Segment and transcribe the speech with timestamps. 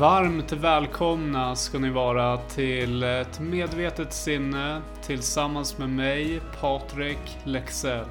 [0.00, 8.06] Varmt välkomna ska ni vara till ett medvetet sinne tillsammans med mig, Patrik Lexell.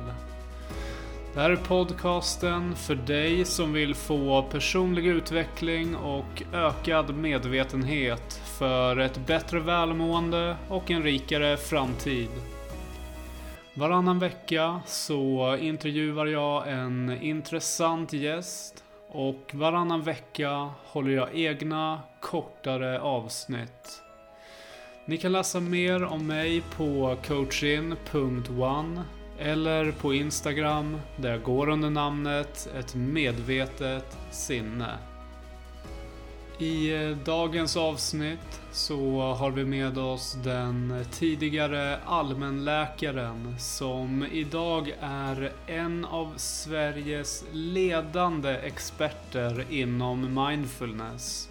[1.34, 8.98] Det här är podcasten för dig som vill få personlig utveckling och ökad medvetenhet för
[8.98, 12.30] ett bättre välmående och en rikare framtid.
[13.74, 23.00] Varannan vecka så intervjuar jag en intressant gäst och varannan vecka håller jag egna kortare
[23.00, 24.02] avsnitt.
[25.06, 29.04] Ni kan läsa mer om mig på coachin.one
[29.40, 34.98] eller på Instagram där jag går under namnet ett medvetet sinne.
[36.62, 45.52] I eh, dagens avsnitt så har vi med oss den tidigare allmänläkaren som idag är
[45.68, 51.50] en av Sveriges ledande experter inom mindfulness.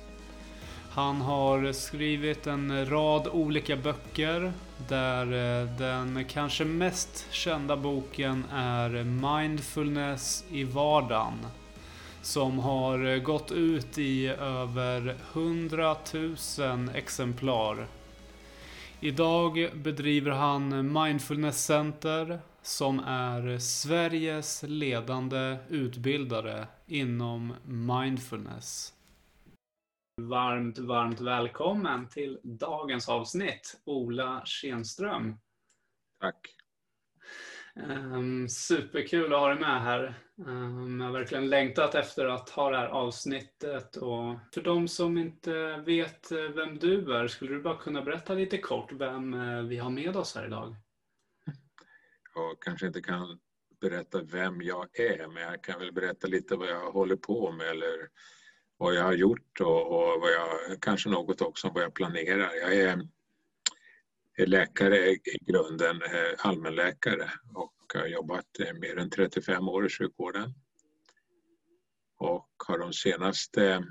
[0.91, 4.53] Han har skrivit en rad olika böcker
[4.89, 11.35] där eh, den kanske mest kända boken är Mindfulness i vardagen
[12.23, 17.87] som har gått ut i över 100 000 exemplar.
[19.01, 28.95] Idag bedriver han Mindfulness Center som är Sveriges ledande utbildare inom mindfulness.
[30.21, 35.39] Varmt, varmt välkommen till dagens avsnitt, Ola Schenström.
[36.21, 36.55] Tack.
[37.87, 40.15] Um, superkul att ha dig med här.
[40.47, 43.97] Um, jag har verkligen längtat efter att ha det här avsnittet.
[43.97, 48.35] Och för de som inte vet eh, vem du är, skulle du bara kunna berätta
[48.35, 50.77] lite kort vem eh, vi har med oss här idag?
[52.35, 53.39] Jag kanske inte kan
[53.81, 57.67] berätta vem jag är, men jag kan väl berätta lite vad jag håller på med
[57.67, 58.09] eller
[58.77, 62.51] vad jag har gjort och, och vad jag, kanske något också om vad jag planerar.
[62.63, 63.09] Jag är
[64.39, 69.89] är läkare i grunden, eh, allmänläkare och har jobbat eh, mer än 35 år i
[69.89, 70.55] sjukvården.
[72.17, 73.85] Och har de senaste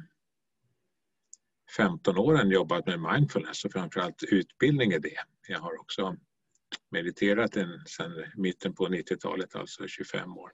[1.77, 5.19] 15 åren jobbat med mindfulness och framförallt utbildning i det.
[5.47, 6.17] Jag har också
[6.89, 7.53] mediterat
[7.87, 10.51] sedan mitten på 90-talet, alltså 25 år.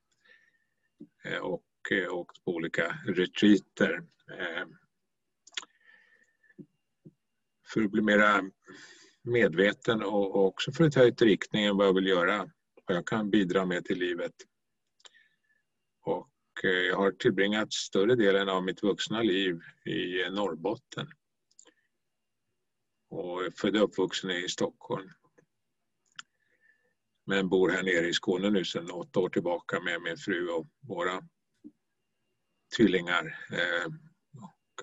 [1.23, 1.63] Eh, och
[2.11, 4.03] åkt på olika retreater.
[7.73, 8.41] För att bli mera
[9.23, 12.49] medveten och också för att ta ut riktningen vad jag vill göra,
[12.85, 14.33] vad jag kan bidra med till livet.
[16.01, 16.29] Och
[16.63, 21.07] eh, jag har tillbringat större delen av mitt vuxna liv i Norrbotten.
[23.09, 25.09] Och är född och uppvuxen i Stockholm.
[27.25, 30.67] Men bor här nere i Skåne nu sedan åtta år tillbaka med min fru och
[30.81, 31.21] våra
[32.77, 33.25] tvillingar.
[33.51, 33.85] Eh,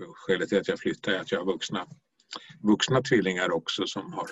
[0.08, 1.86] och skälet till att jag flyttade är att jag har vuxna
[2.62, 4.30] vuxna tvillingar också som har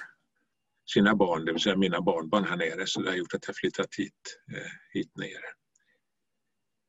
[0.92, 2.86] sina barn, det vill säga mina barnbarn här nere.
[2.86, 5.40] Så det har gjort att jag flyttat hit, eh, hit ner.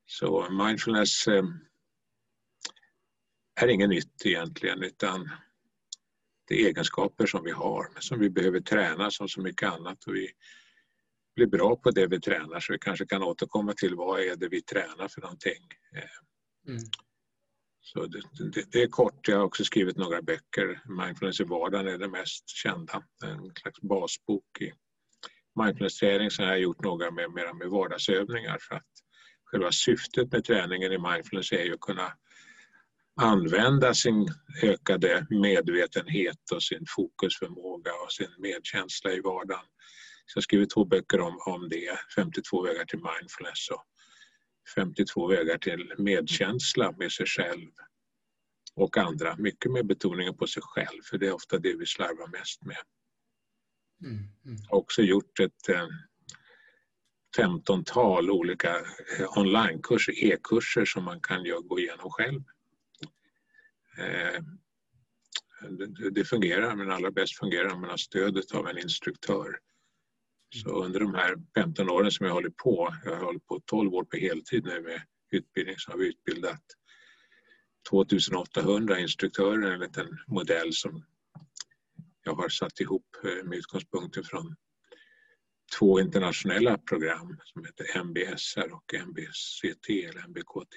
[0.06, 1.44] Så mindfulness eh,
[3.60, 5.30] är inget nytt egentligen utan
[6.48, 10.04] det är egenskaper som vi har, men som vi behöver träna som så mycket annat.
[10.04, 10.28] Och vi
[11.36, 14.48] blir bra på det vi tränar så vi kanske kan återkomma till vad är det
[14.48, 15.68] vi tränar för någonting.
[15.96, 16.82] Eh, mm.
[17.82, 19.28] Så det, det, det, är kort.
[19.28, 20.82] Jag har också skrivit några böcker.
[20.88, 23.02] Mindfulness i vardagen är det mest kända.
[23.24, 24.72] En slags basbok i
[25.64, 26.30] mindfulness-träning.
[26.30, 28.86] Sen har jag gjort några med, med, med vardagsövningar för att
[29.44, 32.12] själva syftet med träningen i mindfulness är ju att kunna
[33.20, 34.28] använda sin
[34.62, 39.64] ökade medvetenhet och sin fokusförmåga och sin medkänsla i vardagen.
[40.26, 43.84] Så jag har skrivit två böcker om, om det, 52 vägar till mindfulness och
[44.74, 47.70] 52 vägar till medkänsla med sig själv
[48.74, 49.36] och andra.
[49.36, 52.76] Mycket med betoningen på sig själv, för det är ofta det vi slarvar mest med.
[54.02, 54.56] Mm, mm.
[54.62, 55.86] Jag har också gjort ett eh,
[57.38, 58.76] 15-tal olika
[59.18, 62.42] eh, onlinekurser, e-kurser som man kan gå igenom själv.
[63.98, 64.42] Eh,
[65.70, 69.58] det, det fungerar, men allra bäst fungerar om man har stödet av en instruktör
[70.54, 73.94] så under de här 15 åren som jag hållit på, jag har hållit på 12
[73.94, 76.62] år på heltid nu med utbildning, så har vi utbildat
[77.90, 81.04] 2800 instruktörer enligt en modell som
[82.24, 84.56] jag har satt ihop eh, med utgångspunkter från
[85.78, 90.76] två internationella program som heter MBSR och MBCT eller MBKT.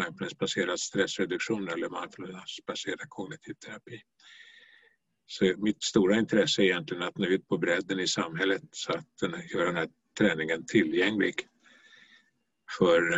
[0.00, 4.00] Mindfulnessbaserad stressreduktion eller mindfulnessbaserad kognitiv terapi.
[5.26, 9.06] Så mitt stora intresse är egentligen att nå ut på bredden i samhället så att
[9.54, 9.88] göra den här
[10.18, 11.34] träningen tillgänglig
[12.78, 13.14] för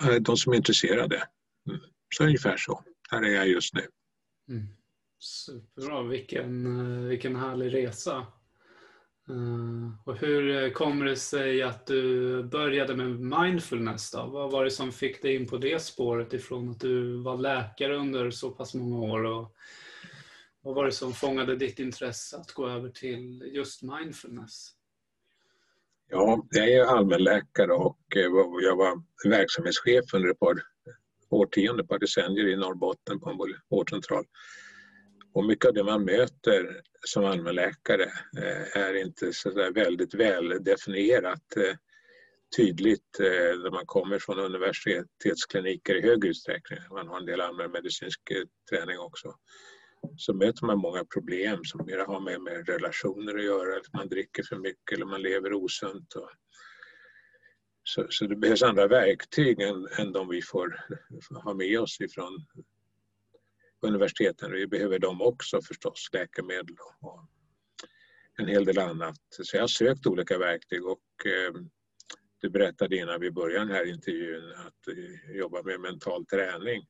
[0.00, 1.28] eh, de som är intresserade.
[1.68, 1.80] Mm.
[2.14, 2.84] Så ungefär så.
[3.10, 3.88] här är jag just nu.
[4.48, 4.66] Mm.
[5.18, 8.26] Superbra, vilken, eh, vilken härlig resa.
[9.30, 14.10] Uh, och hur kommer det sig att du började med mindfulness?
[14.10, 14.26] Då?
[14.26, 17.96] Vad var det som fick dig in på det spåret ifrån att du var läkare
[17.96, 19.24] under så pass många år?
[19.24, 19.56] Och
[20.62, 24.72] vad var det som fångade ditt intresse att gå över till just mindfulness?
[26.08, 28.22] Ja, jag är allmänläkare och eh,
[28.62, 30.62] jag var verksamhetschef under ett par
[31.28, 33.38] årtionden, ett par decennier i Norrbotten på en
[33.70, 34.24] vårdcentral.
[35.36, 38.04] Och mycket av det man möter som allmänläkare
[38.38, 41.76] eh, är inte så där väldigt väl definierat eh,
[42.56, 46.78] tydligt eh, när man kommer från universitetskliniker i hög utsträckning.
[46.90, 48.20] Man har en del allmänmedicinsk
[48.70, 49.34] träning också
[50.16, 54.08] så möter man många problem som mer har med, med relationer att göra, att man
[54.08, 56.14] dricker för mycket eller man lever osunt.
[56.14, 56.30] Och,
[57.82, 60.84] så, så det behövs andra verktyg än, än de vi får
[61.44, 62.46] ha med oss ifrån
[63.80, 64.52] universiteten.
[64.52, 67.28] Vi behöver dem också förstås, läkemedel och
[68.38, 69.18] en hel del annat.
[69.28, 71.62] Så jag har sökt olika verktyg och eh,
[72.40, 76.86] du berättade innan vi började den här intervjun att eh, jobba med mental träning.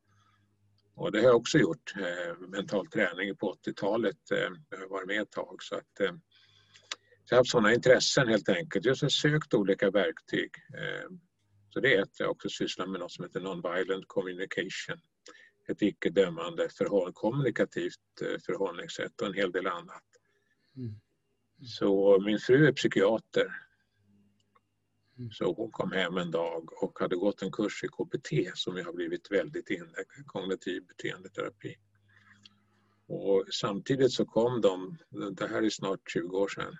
[0.94, 4.16] Och det har jag också gjort, eh, mental träning på 80-talet.
[4.70, 5.56] Jag har varit med ett tag.
[5.62, 6.04] Så, att, så
[7.30, 8.84] jag har haft sådana intressen helt enkelt.
[8.84, 10.50] Jag har sökt olika verktyg.
[11.70, 12.18] Så det är ett.
[12.18, 15.00] Jag har också sysslat med något som heter Non-Violent Communication.
[15.68, 20.04] Ett icke-dömande förhåll, kommunikativt eh, förhållningssätt och en hel del annat.
[20.76, 20.94] Mm.
[21.62, 23.66] Så min fru är psykiater
[25.18, 25.30] Mm.
[25.30, 28.92] Så hon kom hem en dag och hade gått en kurs i KBT som har
[28.92, 31.76] blivit väldigt inne, kognitiv beteendeterapi.
[33.08, 34.98] Och samtidigt så kom de,
[35.36, 36.76] det här är snart 20 år sedan,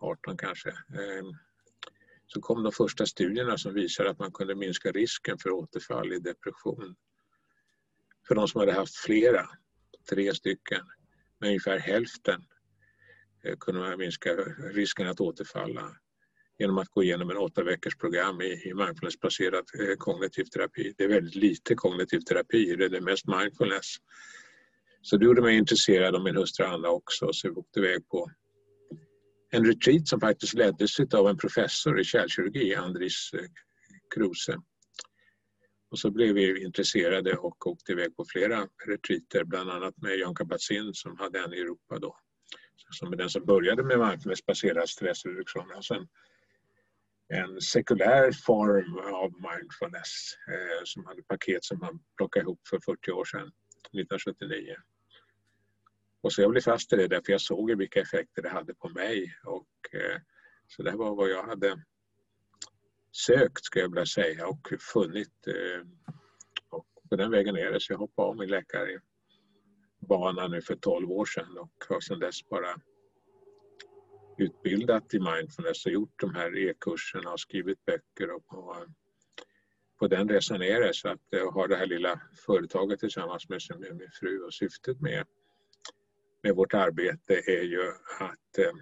[0.00, 1.32] 18 kanske, ehm,
[2.26, 6.18] så kom de första studierna som visade att man kunde minska risken för återfall i
[6.18, 6.96] depression.
[8.28, 9.48] För de som hade haft flera,
[10.10, 10.80] tre stycken,
[11.40, 12.44] med ungefär hälften
[13.44, 14.34] eh, kunde man minska
[14.74, 15.96] risken att återfalla
[16.58, 20.94] genom att gå igenom en åtta veckors program i, i mindfulnessbaserad eh, kognitiv terapi.
[20.98, 23.96] Det är väldigt lite kognitiv terapi, det är det mest mindfulness.
[25.02, 28.30] Så det gjorde mig intresserad av min hustru Anna också så vi åkte iväg på
[29.50, 33.40] en retreat som faktiskt leddes av en professor i kärlkirurgi, Andris eh,
[34.14, 34.62] Kruse.
[35.92, 40.34] Och så blev vi intresserade och åkte iväg på flera retreater, bland annat med Jan
[40.34, 42.16] Kabat-Zinn som hade en i Europa då.
[42.90, 45.72] Som är den som började med mindfulnessbaserad stressreduktion.
[45.74, 46.08] Alltså och sen
[47.28, 53.10] en sekulär form av mindfulness eh, som hade paket som man plockade ihop för 40
[53.10, 54.76] år sedan, 1979.
[56.20, 58.88] Och så jag blev fast i det därför jag såg vilka effekter det hade på
[58.88, 59.36] mig.
[59.44, 60.20] Och, eh,
[60.66, 61.82] så det här var vad jag hade
[63.12, 65.46] sökt, skulle jag vilja säga, och funnit.
[65.46, 65.86] Eh,
[66.68, 71.10] och på den vägen är det, så jag hoppade av min läkarbana nu för 12
[71.10, 72.80] år sedan och har sedan dess bara
[74.38, 78.86] utbildat i mindfulness och gjort de här e-kurserna och skrivit böcker och på,
[79.98, 80.94] på den resan är det.
[80.94, 85.00] Så att jag har det här lilla företaget tillsammans med, med min fru och syftet
[85.00, 85.26] med,
[86.42, 87.88] med vårt arbete är ju
[88.20, 88.72] att eh,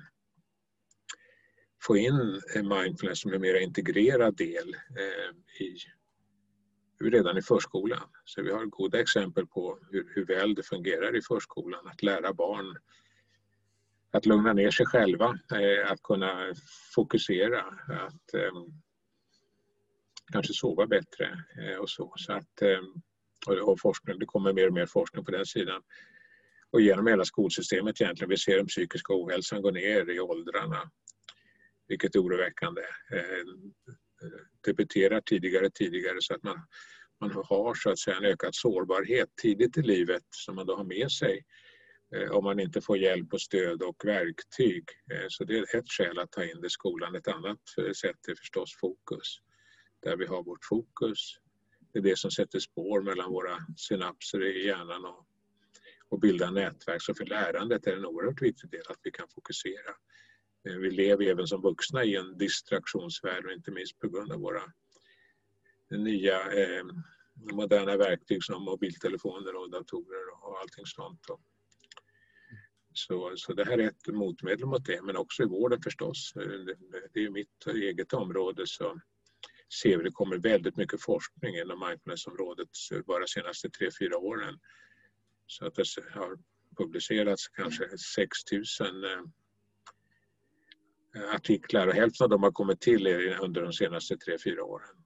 [1.83, 5.77] få in mindfulness som en mer integrerad del eh, i
[7.11, 8.09] redan i förskolan.
[8.25, 12.33] Så vi har goda exempel på hur, hur väl det fungerar i förskolan att lära
[12.33, 12.77] barn
[14.13, 16.55] att lugna ner sig själva, eh, att kunna
[16.95, 18.53] fokusera, att eh,
[20.33, 22.13] kanske sova bättre eh, och så.
[22.17, 25.83] så att, eh, och forskning, det kommer mer och mer forskning på den sidan.
[26.71, 28.31] Och genom hela skolsystemet egentligen.
[28.31, 30.91] Vi ser den psykiska ohälsan gå ner i åldrarna,
[31.91, 32.83] vilket är oroväckande.
[33.13, 33.45] Eh,
[34.67, 36.61] debuterar tidigare och tidigare så att man,
[37.21, 40.85] man har så att säga en ökad sårbarhet tidigt i livet som man då har
[40.85, 41.45] med sig
[42.15, 44.85] eh, om man inte får hjälp och stöd och verktyg.
[45.13, 47.15] Eh, så det är ett skäl att ta in det i skolan.
[47.15, 47.61] Ett annat
[48.01, 49.39] sätt är förstås fokus.
[50.03, 51.19] Där vi har vårt fokus.
[51.93, 55.27] Det är det som sätter spår mellan våra synapser i hjärnan och,
[56.09, 57.03] och bildar nätverk.
[57.03, 59.95] Så för lärandet är det en oerhört viktig del att vi kan fokusera.
[60.69, 64.41] Eh, vi lever även som vuxna i en distraktionsvärld och inte minst på grund av
[64.41, 64.63] våra
[65.91, 66.85] nya eh,
[67.53, 71.21] moderna verktyg som mobiltelefoner och datorer och allting sånt.
[72.93, 76.33] Så, så det här är ett motmedel mot det, men också i vården förstås.
[76.37, 76.75] Eh,
[77.13, 79.01] det är mitt eget område så
[79.83, 82.69] ser vi det kommer väldigt mycket forskning inom mindfulnessområdet
[83.07, 84.59] bara de senaste tre fyra åren.
[85.47, 86.39] Så att det har
[86.77, 89.11] publicerats kanske 6000 eh,
[91.35, 93.07] artiklar och hälften av dem har kommit till
[93.41, 94.97] under de senaste tre fyra åren.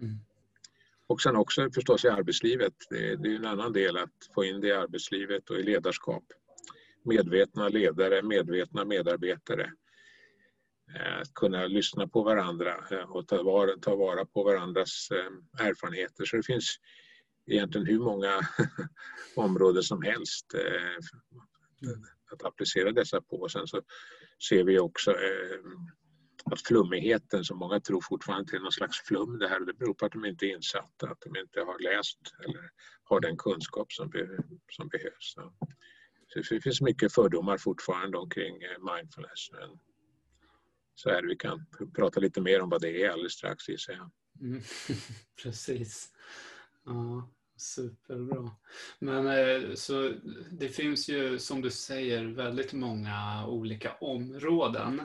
[0.00, 0.18] Mm.
[1.06, 2.74] Och sen också förstås i arbetslivet.
[2.90, 6.24] Det, det är en annan del att få in det i arbetslivet och i ledarskap.
[7.04, 9.72] Medvetna ledare, medvetna medarbetare.
[10.94, 15.66] Eh, att kunna lyssna på varandra eh, och ta vara, ta vara på varandras eh,
[15.66, 16.24] erfarenheter.
[16.24, 16.76] Så det finns
[17.46, 18.40] egentligen hur många
[19.36, 20.46] områden som helst
[22.32, 23.48] att applicera dessa på.
[23.48, 23.82] Sen så
[24.48, 25.60] ser vi också eh,
[26.44, 30.06] att flummigheten som många tror fortfarande är någon slags flum det här, det beror på
[30.06, 32.70] att de inte är insatta, att de inte har läst eller
[33.02, 34.28] har den kunskap som, be,
[34.70, 35.34] som behövs.
[36.28, 39.50] Så det finns mycket fördomar fortfarande omkring eh, mindfulness.
[39.52, 39.78] Men
[41.00, 41.22] så här.
[41.22, 41.66] Vi kan
[41.96, 44.10] prata lite mer om vad det är alldeles strax gissar jag.
[44.40, 44.62] Mm.
[45.42, 46.12] Precis.
[46.84, 48.50] Ja, superbra.
[48.98, 50.12] Men eh, så
[50.50, 55.00] det finns ju som du säger väldigt många olika områden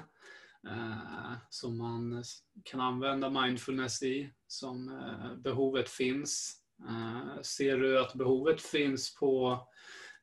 [0.67, 2.23] eh, som man
[2.63, 6.61] kan använda mindfulness i, som eh, behovet finns.
[6.89, 9.65] Eh, ser du att behovet finns på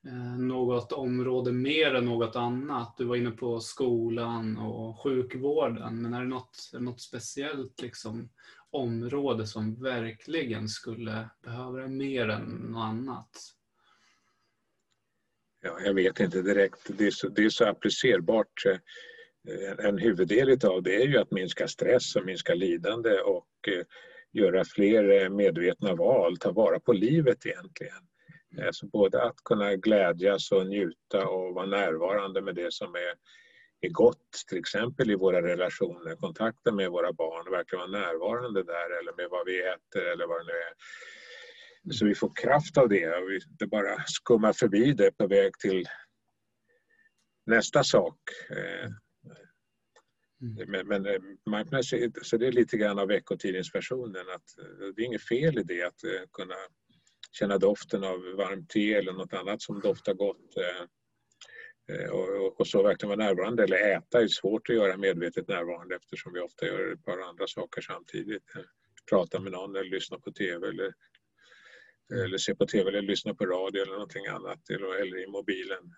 [0.06, 2.94] Eh, något område mer än något annat?
[2.96, 7.82] Du var inne på skolan och sjukvården, men är det något, är det något speciellt
[7.82, 8.28] liksom,
[8.72, 13.30] område som verkligen skulle behöva det mer än något annat?
[15.62, 16.98] Ja, jag vet inte direkt.
[16.98, 18.66] Det är så, det är så applicerbart.
[19.48, 23.84] Eh, en huvuddel av det är ju att minska stress och minska lidande och eh,
[24.32, 28.06] göra fler medvetna val, ta vara på livet egentligen.
[28.58, 33.14] Eh, så både att kunna glädjas och njuta och vara närvarande med det som är,
[33.86, 38.98] är gott, till exempel i våra relationer, kontakten med våra barn, verkligen vara närvarande där
[39.00, 40.74] eller med vad vi äter eller vad det nu är.
[41.92, 45.58] Så vi får kraft av det och vi inte bara skummar förbi det på väg
[45.58, 45.84] till
[47.46, 48.18] nästa sak.
[48.50, 48.90] Eh,
[50.42, 50.70] mm.
[50.70, 51.80] Men, men eh,
[52.22, 54.44] så det är lite grann av veckotidningsversionen att
[54.96, 56.00] det är inget fel i det att
[56.32, 56.54] kunna
[57.32, 60.54] känna doften av varmt te eller något annat som doftar gott.
[61.88, 65.48] Eh, eh, och, och så verkligen vara närvarande eller äta är svårt att göra medvetet
[65.48, 68.54] närvarande eftersom vi ofta gör ett par andra saker samtidigt.
[68.54, 68.62] Eh,
[69.10, 70.94] prata med någon eller lyssna på TV eller,
[72.24, 75.94] eller se på TV eller lyssna på radio eller någonting annat eller, eller i mobilen.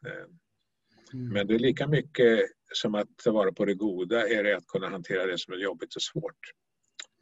[1.13, 1.33] Mm.
[1.33, 2.41] Men det är lika mycket
[2.73, 5.59] som att ta vara på det goda är det att kunna hantera det som är
[5.59, 6.53] jobbigt och svårt.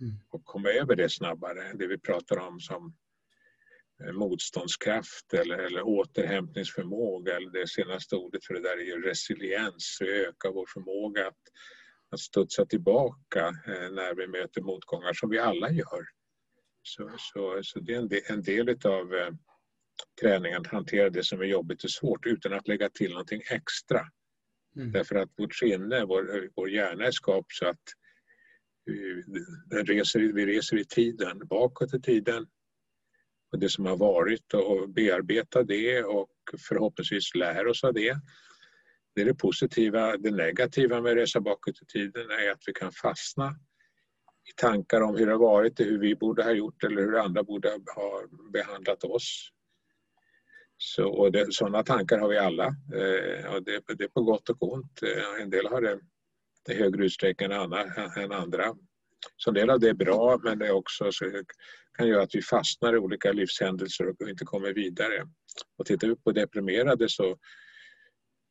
[0.00, 0.14] Mm.
[0.30, 3.11] Och komma över det snabbare, det vi pratar om som Eh,
[4.12, 7.36] motståndskraft eller, eller återhämtningsförmåga.
[7.36, 9.98] Eller det senaste ordet för det där är ju resiliens.
[10.00, 11.40] Vi ökar vår förmåga att,
[12.10, 16.04] att studsa tillbaka eh, när vi möter motgångar som vi alla gör.
[16.82, 19.30] Så, så, så det är en del, en del av eh,
[20.20, 24.00] träningen att hantera det som är jobbigt och svårt utan att lägga till någonting extra.
[24.76, 24.92] Mm.
[24.92, 27.82] Därför att vårt sinne, vår, vår hjärna är skapt så att
[28.84, 29.22] vi,
[29.84, 32.46] reser, vi reser i tiden, bakåt i tiden
[33.52, 36.30] och det som har varit och bearbeta det och
[36.68, 38.16] förhoppningsvis lära oss av det.
[39.14, 40.16] Det är det positiva.
[40.16, 43.48] Det negativa med att resa bakåt i tiden är att vi kan fastna
[44.50, 47.42] i tankar om hur det har varit, hur vi borde ha gjort eller hur andra
[47.42, 49.48] borde ha behandlat oss.
[50.76, 52.66] Så, och det, sådana tankar har vi alla.
[52.66, 55.02] Eh, och det, det, är på gott och ont.
[55.02, 56.00] Eh, en del har det
[56.70, 57.72] i högre utsträckning än,
[58.16, 58.74] än andra.
[59.36, 61.24] Så en del av det är bra men det är också så
[61.98, 65.26] kan göra att vi fastnar i olika livshändelser och inte kommer vidare.
[65.78, 67.38] Och tittar vi på deprimerade så,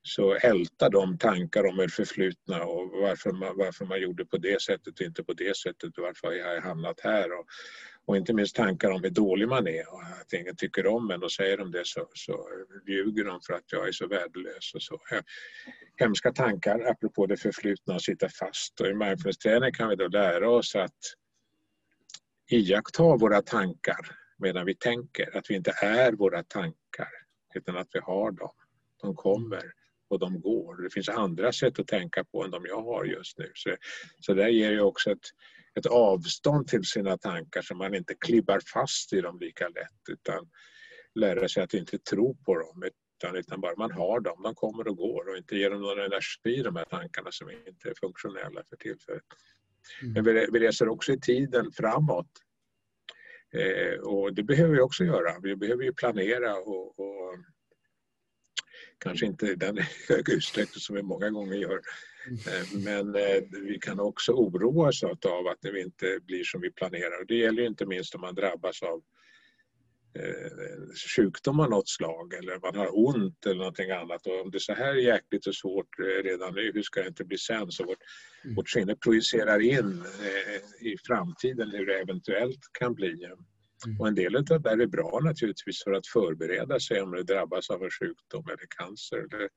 [0.04, 4.62] så ältar de tankar om det förflutna och varför man, varför man gjorde på det
[4.62, 7.40] sättet och inte på det sättet och varför jag har hamnat här.
[7.40, 7.46] Och,
[8.06, 11.24] och inte minst tankar om hur dålig man är och att ingen tycker om en
[11.24, 12.48] och säger de det så, så
[12.88, 15.00] ljuger de för att jag är så värdelös och så.
[15.98, 20.50] Hemska tankar apropå det förflutna och sitta fast och i mindfulness-träning kan vi då lära
[20.50, 21.00] oss att
[22.52, 27.10] iaktta våra tankar medan vi tänker, att vi inte är våra tankar
[27.56, 28.52] utan att vi har dem.
[29.02, 29.72] De kommer
[30.10, 30.84] och de går.
[30.84, 33.52] Det finns andra sätt att tänka på än de jag har just nu.
[33.56, 33.76] Så,
[34.20, 35.26] så det ger ju också ett,
[35.80, 40.50] ett avstånd till sina tankar så man inte klibbar fast i dem lika lätt utan
[41.16, 44.88] lära sig att inte tro på dem utan, utan bara man har dem, de kommer
[44.88, 48.64] och går och inte ger dem någon energi de här tankarna som inte är funktionella
[48.70, 49.24] för tillfället.
[50.02, 50.14] Mm.
[50.14, 52.32] Men vi, vi reser också i tiden framåt.
[53.54, 55.40] Eh, och det behöver vi också göra.
[55.44, 57.36] Vi behöver ju planera och, och
[58.98, 59.78] kanske inte i den
[60.10, 61.82] höga utsträckning som vi många gånger gör.
[62.48, 66.72] Eh, men eh, vi kan också oroa oss av att det inte blir som vi
[66.72, 67.26] planerar.
[67.26, 69.02] Det gäller inte minst om man drabbas av
[70.14, 74.28] eh, sjukdom av något slag eller man har ont eller någonting annat.
[74.28, 77.26] Och om det är så här jäkligt och svårt redan nu, hur ska det inte
[77.26, 77.72] bli sen?
[77.72, 77.98] Så vårt,
[78.44, 78.56] mm.
[78.56, 80.04] vårt sinne projicerar in
[80.82, 83.26] i framtiden hur det eventuellt kan bli.
[83.86, 84.00] Mm.
[84.00, 87.70] Och en del av det är bra naturligtvis för att förbereda sig om det drabbas
[87.70, 89.18] av en sjukdom eller cancer.
[89.18, 89.50] Eller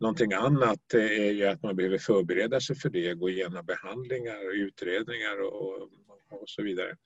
[0.00, 5.40] någonting annat är ju att man behöver förbereda sig för det, gå igenom behandlingar, utredningar
[5.40, 5.82] och,
[6.30, 6.96] och så vidare.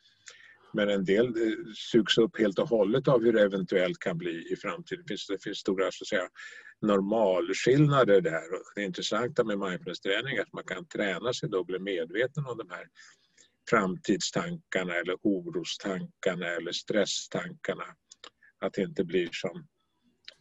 [0.75, 4.52] Men en del eh, sugs upp helt och hållet av hur det eventuellt kan bli
[4.52, 5.05] i framtiden.
[5.05, 6.29] Det finns, det finns stora så att säga,
[6.83, 8.52] normalskillnader där.
[8.52, 12.47] Och det intressanta med mindfulness-träning är att man kan träna sig då och bli medveten
[12.47, 12.87] om de här
[13.71, 17.85] framtidstankarna eller orostankarna eller stresstankarna.
[18.61, 19.67] Att det inte blir som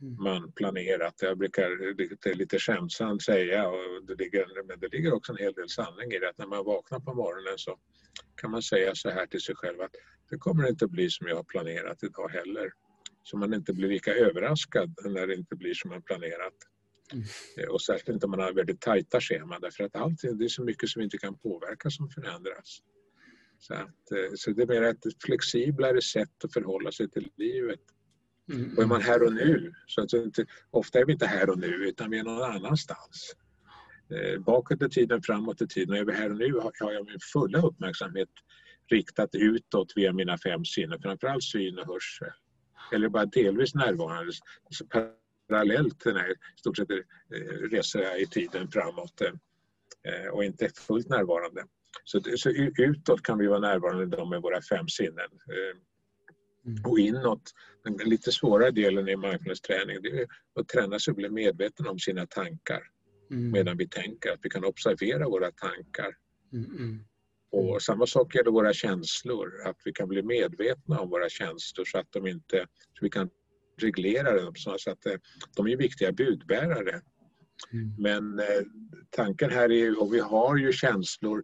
[0.02, 1.16] man planerat.
[1.22, 5.54] Jag brukar lite, lite skämtsamt säga, och det ligger, men det ligger också en hel
[5.54, 7.80] del sanning i det, att när man vaknar på morgonen så
[8.36, 9.96] kan man säga så här till sig själv att
[10.30, 12.72] det kommer inte bli som jag har planerat idag heller.
[13.24, 16.54] Så man inte blir lika överraskad när det inte blir som man planerat.
[17.14, 17.26] Mm.
[17.58, 20.50] Eh, och särskilt inte om man har väldigt tajta scheman därför att allt, det är
[20.50, 22.80] så mycket som vi inte kan påverka som förändras.
[23.60, 27.80] Så, att, eh, så det är mer ett flexiblare sätt att förhålla sig till livet.
[28.50, 28.74] Mm.
[28.78, 30.10] Och är man här och nu, så att
[30.72, 33.36] ofta är vi inte här och nu utan vi är någon annanstans.
[34.12, 35.90] Eh, bakåt i tiden, framåt i tiden.
[35.92, 38.30] Och är vi här och nu har jag min fulla uppmärksamhet
[38.92, 42.28] riktat utåt via mina fem sinnen, framförallt syn och hörsel.
[42.94, 44.32] Eller bara delvis närvarande.
[44.70, 50.44] Så parallellt den här, i stort sett eh, reser jag i tiden framåt eh, och
[50.44, 51.64] inte fullt närvarande.
[52.04, 55.30] Så, så utåt kan vi vara närvarande med våra fem sinnen.
[55.30, 55.78] Eh,
[56.66, 56.86] Mm.
[56.86, 57.52] Och inåt,
[57.84, 62.00] den lite svårare delen i mindfulness-träning, det är att träna sig och bli medveten om
[62.00, 62.82] sina tankar
[63.32, 63.52] mm.
[63.52, 66.16] medan vi tänker, att vi kan observera våra tankar.
[66.54, 66.66] Mm.
[66.66, 67.06] mm.
[67.52, 71.98] Och samma sak gäller våra känslor, att vi kan bli medvetna om våra känslor så
[71.98, 72.66] att de inte,
[73.00, 73.30] så vi kan
[73.82, 75.16] reglera dem så att eh,
[75.56, 77.02] de är viktiga budbärare.
[77.74, 77.96] Mm.
[77.98, 78.64] Men eh,
[79.10, 81.44] tanken här är, och vi har ju känslor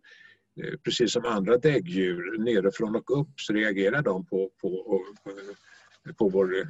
[0.64, 5.02] Eh, precis som andra däggdjur, nerifrån och upp så reagerar de på, på,
[6.18, 6.66] på vår eh,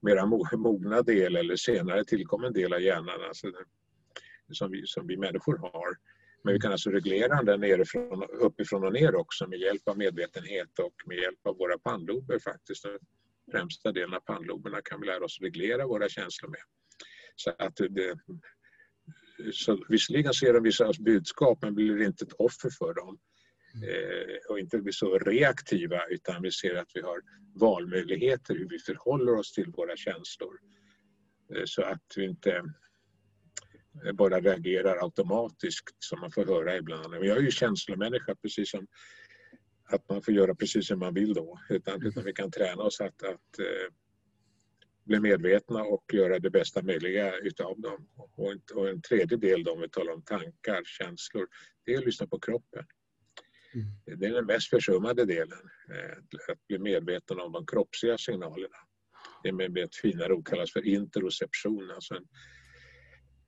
[0.00, 3.46] mera mogna del eller senare tillkommen del av hjärnan alltså,
[4.52, 5.96] som, vi, som vi människor har.
[6.44, 10.78] Men vi kan alltså reglera den nerifrån, uppifrån och ner också med hjälp av medvetenhet
[10.78, 12.82] och med hjälp av våra pannlober faktiskt.
[12.82, 12.98] Den
[13.52, 16.60] främsta delen av pannloberna kan vi lära oss reglera våra känslor med.
[17.36, 18.18] Så att det,
[19.52, 23.18] så visserligen ser de vissa budskap men blir inte ett offer för dem.
[23.74, 27.20] Eh, och inte blir så reaktiva utan vi ser att vi har
[27.54, 30.58] valmöjligheter hur vi förhåller oss till våra känslor.
[31.54, 32.62] Eh, så att vi inte
[34.04, 37.14] eh, bara reagerar automatiskt som man får höra ibland.
[37.14, 38.86] Jag är ju känslomänniska precis som
[39.84, 41.60] att man får göra precis som man vill då.
[41.68, 43.92] Utan, utan vi kan träna oss att, att eh,
[45.08, 48.08] bli medvetna och göra det bästa möjliga utav dem.
[48.16, 51.46] Och, och en tredje del då, om vi talar om tankar, känslor,
[51.84, 52.84] det är att lyssna på kroppen.
[53.74, 54.18] Mm.
[54.18, 55.58] Det är den mest försummade delen,
[55.94, 58.76] eh, att bli medveten om de kroppsliga signalerna.
[59.42, 62.24] Det med ett finare ord kallas för interoception, alltså en,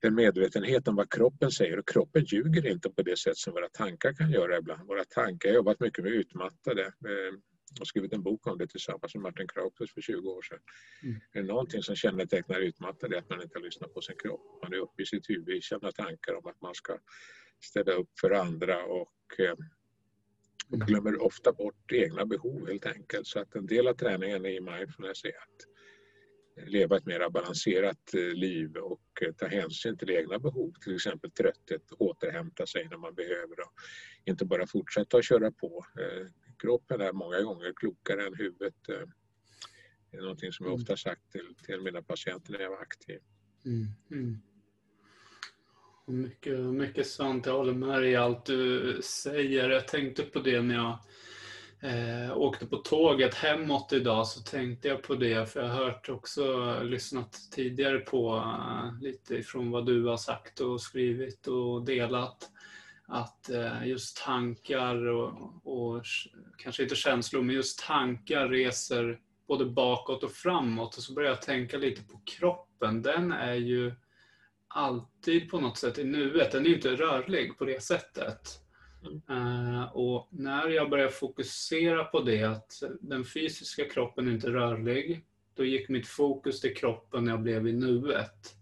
[0.01, 3.69] en medvetenhet om vad kroppen säger och kroppen ljuger inte på det sätt som våra
[3.69, 4.87] tankar kan göra ibland.
[4.87, 6.93] Våra tankar, jag har jobbat mycket med utmattade
[7.79, 10.59] och skrivit en bok om det tillsammans med Martin Kraupus för 20 år sedan.
[11.03, 11.15] Mm.
[11.33, 14.59] Är det någonting som kännetecknar utmattade att man inte lyssnar på sin kropp.
[14.63, 16.97] Man är uppe i sitt huvud i kända tankar om att man ska
[17.63, 19.55] ställa upp för andra och, eh,
[20.69, 23.27] och glömmer ofta bort egna behov helt enkelt.
[23.27, 25.67] Så att en del av träningen i mindfulness är att
[26.67, 31.31] leva ett mer balanserat eh, liv och eh, ta hänsyn till egna behov, till exempel
[31.31, 33.73] trötthet, återhämta sig när man behöver och
[34.25, 35.85] inte bara fortsätta att köra på.
[36.61, 38.75] Eh, kroppen är många gånger klokare än huvudet.
[40.11, 40.81] Det är någonting som jag mm.
[40.81, 43.19] ofta sagt till, till mina patienter när jag var aktiv.
[43.65, 43.87] Mm.
[44.11, 44.41] Mm.
[46.05, 47.45] Mycket, mycket sant.
[47.45, 49.69] Jag håller med dig i allt du säger.
[49.69, 50.99] Jag tänkte på det när jag
[51.81, 56.09] eh, åkte på tåget hemåt idag så tänkte jag på det för jag har hört
[56.09, 62.51] också, lyssnat tidigare på uh, lite ifrån vad du har sagt och skrivit och delat.
[63.13, 66.03] Att uh, just tankar och, och
[66.57, 71.41] kanske inte känslor men just tankar reser både bakåt och framåt och så börjar jag
[71.41, 73.01] tänka lite på kroppen.
[73.01, 73.93] Den är ju
[74.67, 76.51] alltid på något sätt i nuet.
[76.51, 78.61] Den är inte rörlig på det sättet.
[79.29, 85.25] Uh, och när jag började fokusera på det, att den fysiska kroppen är inte rörlig,
[85.55, 88.60] då gick mitt fokus till kroppen när jag blev i nuet.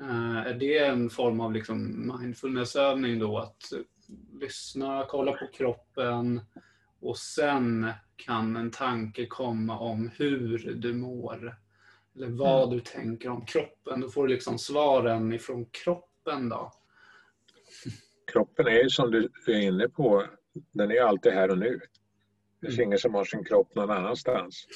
[0.00, 3.38] Uh, är det en form av liksom mindfulnessövning då?
[3.38, 3.72] Att
[4.40, 6.40] lyssna, kolla på kroppen
[7.00, 11.56] och sen kan en tanke komma om hur du mår.
[12.16, 12.76] Eller vad mm.
[12.76, 14.00] du tänker om kroppen.
[14.00, 16.72] Då får du liksom svaren ifrån kroppen då
[18.32, 20.26] kroppen är som du är inne på,
[20.72, 21.80] den är alltid här och nu.
[22.60, 24.66] Det finns ingen som har sin kropp någon annanstans.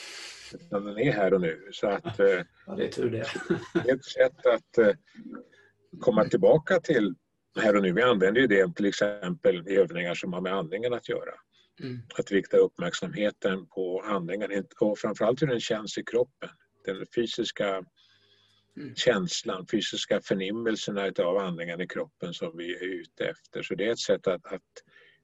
[0.54, 1.68] Utan den är här och nu.
[1.72, 3.90] Så att, eh, ja, det är tur det.
[3.90, 4.94] ett sätt att eh,
[6.00, 7.14] komma tillbaka till
[7.60, 7.92] här och nu.
[7.92, 11.34] Vi använder ju det till exempel i övningar som har med andningen att göra.
[11.82, 11.98] Mm.
[12.18, 16.48] Att rikta uppmärksamheten på andningen och framförallt hur den känns i kroppen.
[16.84, 17.84] Den fysiska
[18.76, 18.94] mm.
[18.94, 23.62] känslan, fysiska förnimmelserna utav andningen i kroppen som vi är ute efter.
[23.62, 24.62] Så det är ett sätt att, att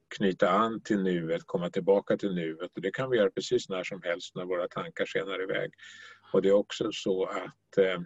[0.07, 3.83] knyta an till nuet, komma tillbaka till nuet och det kan vi göra precis när
[3.83, 5.71] som helst när våra tankar skenar iväg.
[6.33, 8.01] Och det är också så att eh,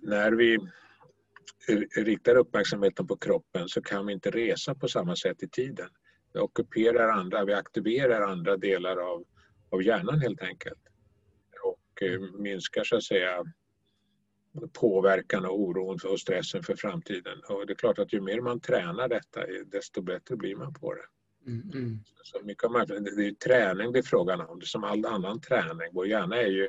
[0.00, 0.58] när vi
[1.96, 5.88] riktar uppmärksamheten på kroppen så kan vi inte resa på samma sätt i tiden.
[6.32, 9.24] Vi ockuperar andra, vi aktiverar andra delar av,
[9.70, 10.80] av hjärnan helt enkelt.
[11.62, 13.44] Och eh, minskar så att säga
[14.72, 17.40] påverkan och oron och stressen för framtiden.
[17.48, 20.94] Och det är klart att ju mer man tränar detta desto bättre blir man på
[20.94, 21.04] det.
[21.46, 21.98] Mm, mm.
[22.22, 25.40] Så mycket av det är träning det är frågan om, det är som all annan
[25.40, 25.88] träning.
[25.92, 26.68] Vår hjärna är ju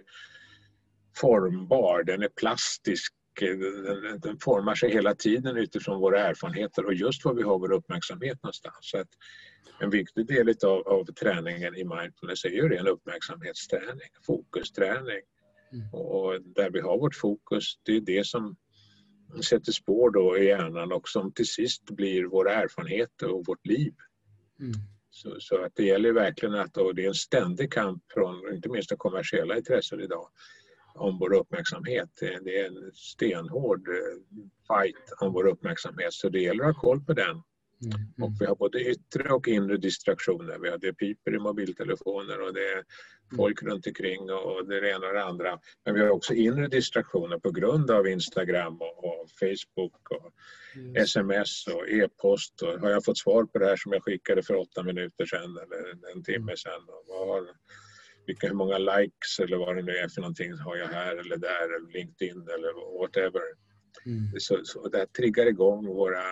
[1.16, 7.26] formbar, den är plastisk, den, den, formar sig hela tiden utifrån våra erfarenheter och just
[7.26, 8.78] var vi har vår uppmärksamhet någonstans.
[8.82, 9.10] Så att
[9.80, 15.22] en viktig del av, av träningen i mindfulness är ju ren uppmärksamhetsträning, fokusträning.
[15.74, 15.94] Mm.
[15.94, 18.56] Och där vi har vårt fokus, det är det som
[19.42, 23.94] sätter spår då i hjärnan och som till sist blir våra erfarenheter och vårt liv.
[24.60, 24.74] Mm.
[25.10, 28.70] Så, så, att det gäller verkligen att, och det är en ständig kamp från inte
[28.70, 30.30] minst det kommersiella intresset idag,
[30.96, 32.10] om vår uppmärksamhet.
[32.20, 37.06] Det är en stenhård eh, fight om vår uppmärksamhet så det gäller att ha koll
[37.06, 37.42] på den.
[37.86, 38.24] Mm.
[38.24, 40.60] Och vi har både yttre och inre distraktioner.
[40.60, 42.84] Vi har det piper i mobiltelefoner och det är
[43.36, 43.74] folk mm.
[43.74, 45.60] runt omkring och det ena och det andra.
[45.86, 50.32] Men vi har också inre distraktioner på grund av Instagram och, och Facebook och
[50.76, 50.96] mm.
[50.96, 52.62] sms och e-post.
[52.62, 55.58] Och har jag fått svar på det här som jag skickade för åtta minuter sedan
[55.64, 56.58] eller en timme mm.
[56.58, 56.82] sedan?
[56.88, 57.48] Och vad har,
[58.26, 61.38] vilka, hur många likes eller vad det nu är för någonting har jag här eller
[61.38, 63.42] där eller LinkedIn eller whatever.
[64.06, 64.40] Mm.
[64.40, 66.24] Så, så det triggar igång våra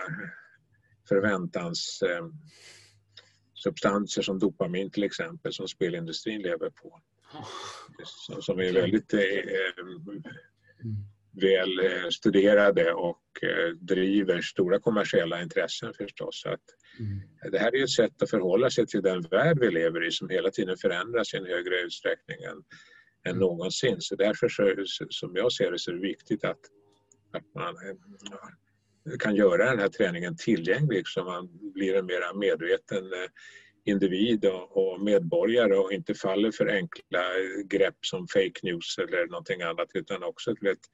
[1.08, 2.26] förväntans eh,
[3.54, 7.00] substanser som dopamin till exempel som spelindustrin lever på.
[8.40, 10.96] Som är väldigt eh, mm.
[11.32, 16.40] väl eh, studerade och eh, driver stora kommersiella intressen förstås.
[16.42, 16.60] Så att
[16.98, 17.52] mm.
[17.52, 20.28] Det här är ett sätt att förhålla sig till den värld vi lever i som
[20.28, 22.62] hela tiden förändras i en högre utsträckning än,
[23.24, 23.38] än mm.
[23.38, 23.96] någonsin.
[24.00, 26.60] Så därför så, som jag ser det så är det viktigt att,
[27.32, 27.74] att man
[29.18, 33.04] kan göra den här träningen tillgänglig så man blir en mer medveten
[33.84, 37.22] individ och medborgare och inte faller för enkla
[37.64, 40.86] grepp som fake news eller någonting annat utan också till ett,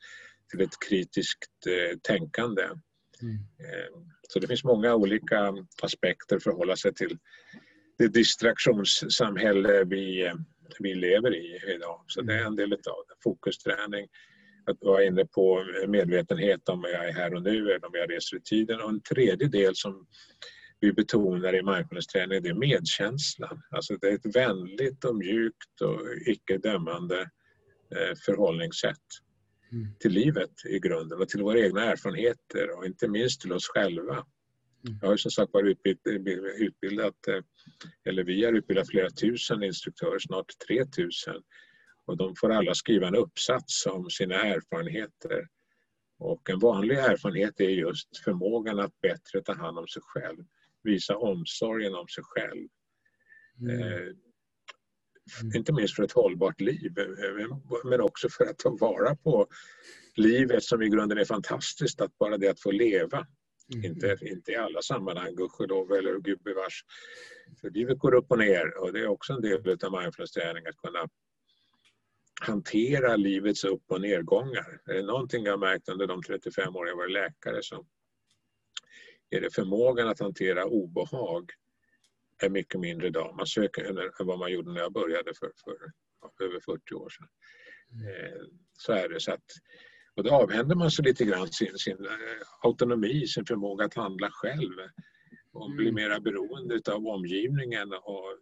[0.50, 2.62] till ett kritiskt eh, tänkande.
[2.62, 3.34] Mm.
[3.34, 7.18] Eh, så det finns många olika aspekter för att hålla sig till
[7.98, 10.32] det distraktionssamhälle vi,
[10.78, 12.04] vi lever i idag.
[12.06, 13.14] Så det är en del av det.
[13.22, 14.08] Fokusträning,
[14.70, 18.36] att vara inne på medvetenhet om jag är här och nu eller om jag reser
[18.36, 18.80] i tiden.
[18.80, 20.06] Och en tredje del som
[20.80, 23.62] vi betonar i mindfulness-träning det är medkänslan.
[23.70, 27.20] Alltså det är ett vänligt och mjukt och icke-dömande
[27.96, 29.06] eh, förhållningssätt
[29.72, 29.86] mm.
[29.98, 34.12] till livet i grunden och till våra egna erfarenheter och inte minst till oss själva.
[34.12, 34.98] Mm.
[35.02, 35.78] Jag har som sagt varit
[36.58, 37.42] utbildat, eh,
[38.04, 41.34] eller vi har utbildat flera tusen instruktörer, snart 3000
[42.08, 45.48] och de får alla skriva en uppsats om sina erfarenheter.
[46.18, 50.44] Och en vanlig erfarenhet är just förmågan att bättre ta hand om sig själv
[50.82, 52.68] visa omsorgen om sig själv.
[53.60, 53.80] Mm.
[53.80, 55.54] Eh, mm.
[55.54, 59.46] inte minst för ett hållbart liv, eh, men också för att ta vara på
[60.16, 63.26] livet som i grunden är fantastiskt, att bara det att få leva.
[63.74, 63.84] Mm.
[63.84, 66.84] Inte, inte i alla sammanhang, gudskelov eller gubevars.
[67.60, 70.76] För livet går upp och ner och det är också en del av mindfulness-träning att
[70.76, 71.08] kunna
[72.40, 74.80] hantera livets upp och nedgångar.
[74.86, 77.86] Är det någonting jag märkt under de 35 år jag varit läkare så
[79.30, 81.50] är det förmågan att hantera obehag
[82.42, 83.34] är mycket mindre idag.
[83.36, 87.28] Man söker än vad man gjorde när jag började för, för över 40 år sedan.
[88.08, 89.20] Eh, så är det.
[89.20, 89.44] Så att,
[90.14, 94.30] och då avhänder man sig lite grann sin, sin eh, autonomi, sin förmåga att handla
[94.30, 94.74] själv
[95.52, 95.94] och blir mm.
[95.94, 98.38] mera beroende av omgivningen och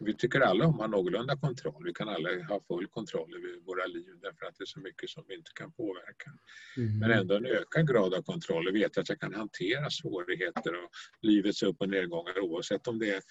[0.00, 1.84] vi tycker alla om att ha någorlunda kontroll.
[1.84, 5.10] Vi kan alla ha full kontroll över våra liv därför att det är så mycket
[5.10, 6.30] som vi inte kan påverka.
[6.76, 6.98] Mm.
[6.98, 10.90] Men ändå en ökad grad av kontroll och veta att jag kan hantera svårigheter och
[11.22, 13.22] livets upp och nedgångar oavsett om det är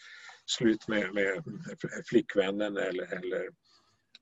[0.46, 1.44] slut med, med
[2.10, 3.50] flickvännen eller, eller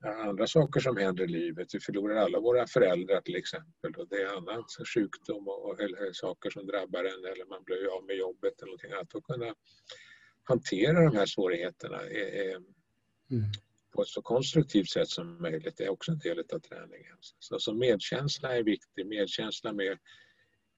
[0.06, 1.68] andra saker som händer i livet.
[1.74, 6.50] Vi förlorar alla våra föräldrar till exempel och det är annat, sjukdom och, eller saker
[6.50, 9.16] som drabbar en eller man blir av med jobbet eller någonting annat.
[9.16, 9.54] Att kunna
[10.48, 13.44] hantera de här svårigheterna mm.
[13.92, 15.80] på ett så konstruktivt sätt som möjligt.
[15.80, 17.18] Är också en del av träningen.
[17.40, 19.98] Så, så medkänsla är viktig, medkänsla med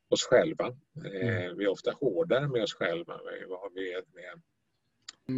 [0.09, 0.67] oss själva.
[1.05, 1.57] Mm.
[1.57, 4.41] Vi är ofta hårdare med oss själva än vad vi är med,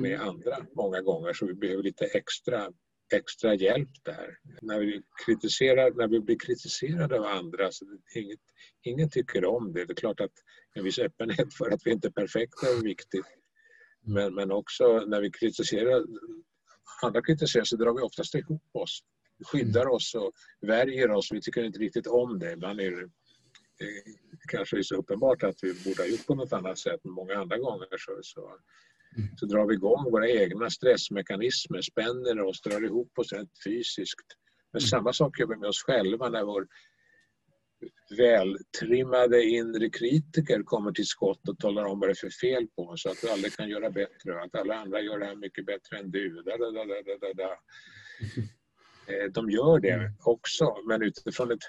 [0.01, 0.27] med mm.
[0.29, 2.73] andra många gånger så vi behöver lite extra
[3.13, 4.37] extra hjälp där.
[4.61, 8.39] När vi, kritiserar, när vi blir kritiserade av andra, så inget,
[8.81, 9.85] ingen tycker om det.
[9.85, 10.31] Det är klart att
[10.73, 13.25] en viss öppenhet för att vi inte är perfekta är viktigt.
[14.01, 16.05] Men, men också när vi kritiserar,
[17.03, 18.99] andra kritiserar så drar vi oftast ihop oss.
[19.37, 21.31] Vi skyddar oss och värjer oss.
[21.31, 22.51] Vi tycker inte riktigt om det.
[22.51, 23.09] Ibland är det,
[24.31, 26.99] det kanske är så uppenbart att vi borde ha gjort på något annat sätt.
[27.03, 28.57] Men många andra gånger så, så
[29.17, 29.29] Mm.
[29.37, 34.27] så drar vi igång våra egna stressmekanismer, spänner oss, drar ihop oss rent fysiskt.
[34.73, 34.87] Men mm.
[34.87, 36.67] samma sak gör vi med oss själva när vår
[38.17, 42.83] vältrimmade inre kritiker kommer till skott och talar om vad det är för fel på
[42.83, 45.97] oss, att du aldrig kan göra bättre, att alla andra gör det här mycket bättre
[45.97, 46.41] än du.
[46.45, 47.57] Da, da, da, da
[49.07, 50.13] Eh, de gör det mm.
[50.19, 51.59] också, men utifrån ett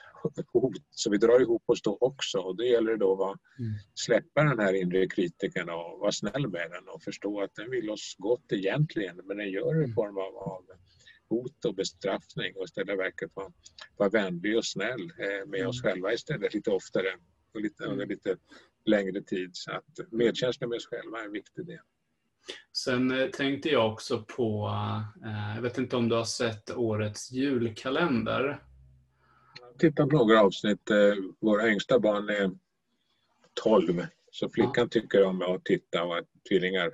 [0.53, 0.73] hot.
[0.91, 2.39] Så vi drar ihop oss då också.
[2.39, 3.73] Och då gäller det då att mm.
[3.95, 7.91] släppa den här inre kritiken och vara snäll med den och förstå att den vill
[7.91, 9.95] oss gott egentligen, men den gör det i mm.
[9.95, 10.65] form av, av
[11.33, 13.53] hot och bestraffning och istället verket vara,
[13.97, 17.09] vara vänlig och snäll eh, med oss själva istället lite oftare
[17.55, 18.37] och lite, under lite
[18.85, 19.51] längre tid.
[19.53, 21.79] Så att medkänsla med oss själva är en viktig del.
[22.73, 24.71] Sen eh, tänkte jag också på,
[25.25, 28.63] eh, jag vet inte om du har sett årets julkalender?
[29.61, 30.91] Jag har tittat på några avsnitt.
[31.41, 32.51] Våra yngsta barn är
[33.63, 34.89] 12, så flickan ja.
[34.89, 36.91] tycker om att titta och att tvillingar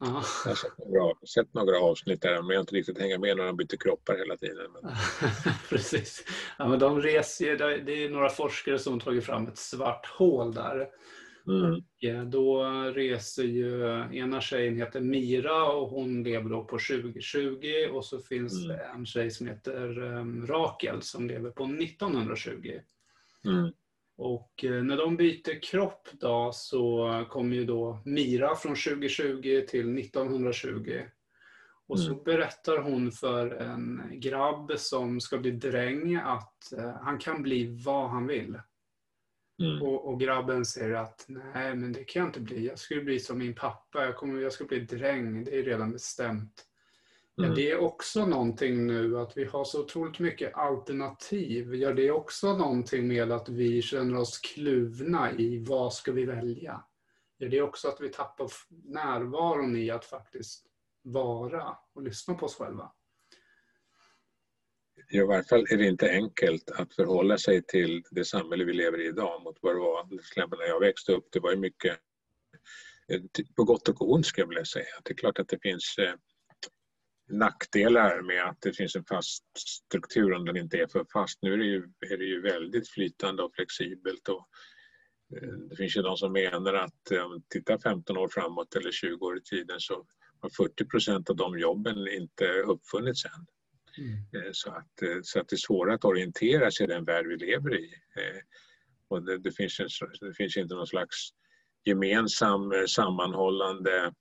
[0.00, 0.22] Aha.
[0.44, 3.36] Jag har sett några, sett några avsnitt där, men jag har inte riktigt hängt med
[3.36, 4.70] när de byter kroppar hela tiden.
[5.68, 6.24] Precis.
[6.58, 10.54] Ja, men de reser, det är några forskare som har tagit fram ett svart hål
[10.54, 10.88] där
[11.48, 12.30] Mm.
[12.30, 13.82] Då reser ju,
[14.12, 18.68] ena tjejen heter Mira och hon lever då på 2020 och så finns mm.
[18.68, 22.80] det en tjej som heter um, Rakel som lever på 1920.
[23.44, 23.72] Mm.
[24.18, 29.98] Och eh, när de byter kropp då så kommer ju då Mira från 2020 till
[29.98, 31.02] 1920.
[31.88, 32.24] Och så mm.
[32.24, 38.10] berättar hon för en grabb som ska bli dräng att uh, han kan bli vad
[38.10, 38.60] han vill.
[39.62, 39.82] Mm.
[39.82, 42.66] Och, och, grabben säger att nej, men det kan jag inte bli.
[42.66, 44.04] Jag skulle bli som min pappa.
[44.04, 45.44] Jag, kommer, jag ska bli dräng.
[45.44, 46.67] Det är redan bestämt.
[47.38, 47.50] Mm.
[47.50, 51.74] Ja, det är också någonting nu att vi har så otroligt mycket alternativ.
[51.74, 56.84] Gör det också någonting med att vi känner oss kluvna i vad ska vi välja?
[57.38, 58.50] Gör det också att vi tappar
[58.84, 60.66] närvaron i att faktiskt
[61.02, 62.92] vara och lyssna på oss själva?
[65.10, 69.00] i varje fall är det inte enkelt att förhålla sig till det samhälle vi lever
[69.00, 71.28] i idag mot vad det var när jag växte upp.
[71.32, 71.98] Det var ju mycket
[73.08, 73.20] eh,
[73.56, 74.86] på gott och ont skulle jag vilja säga.
[75.04, 76.14] Det är klart att det finns eh,
[77.28, 81.38] nackdelar med att det finns en fast struktur om den inte är för fast.
[81.42, 84.28] Nu är det ju, är det ju väldigt flytande och flexibelt.
[84.28, 84.48] Och
[85.36, 88.92] eh, det finns ju de som menar att om man tittar 15 år framåt eller
[88.92, 90.06] 20 år i tiden så
[90.40, 93.46] har 40 procent av de jobben inte uppfunnits än.
[94.04, 94.46] Mm.
[94.46, 97.26] Eh, så, att, eh, så att det är svårare att orientera sig i den värld
[97.26, 97.94] vi lever i.
[99.08, 99.80] Och det, det, finns,
[100.20, 101.30] det finns inte någon slags
[101.84, 104.12] gemensam sammanhållande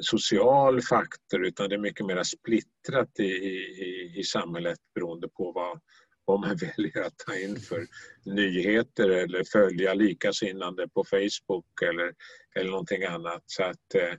[0.00, 5.80] social faktor utan det är mycket mer splittrat i, i, i samhället beroende på vad,
[6.24, 7.86] vad man väljer att ta in för
[8.24, 12.14] nyheter eller följa likasinnande på Facebook eller,
[12.54, 13.42] eller någonting annat.
[13.46, 14.14] Så att, eh,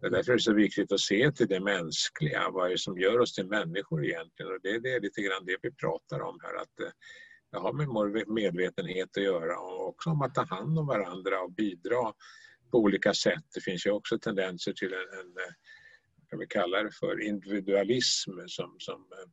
[0.00, 2.50] därför är det så viktigt att se till det mänskliga.
[2.50, 4.52] Vad är det som gör oss till människor egentligen?
[4.52, 6.54] Och det, det är lite grann det vi pratar om här.
[6.54, 6.90] Att eh,
[7.52, 11.52] det har med medvetenhet att göra och också om att ta hand om varandra och
[11.52, 12.12] bidra
[12.70, 13.44] på olika sätt.
[13.54, 15.52] Det finns ju också tendenser till en, en eh,
[16.30, 19.28] kan vi kalla det för individualism som, som eh,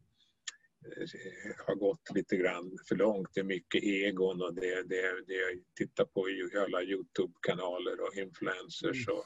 [1.68, 3.30] har gått lite grann för långt.
[3.34, 8.16] Det är mycket egon och det, det, det jag tittar på i alla Youtube-kanaler och
[8.18, 9.26] influencers och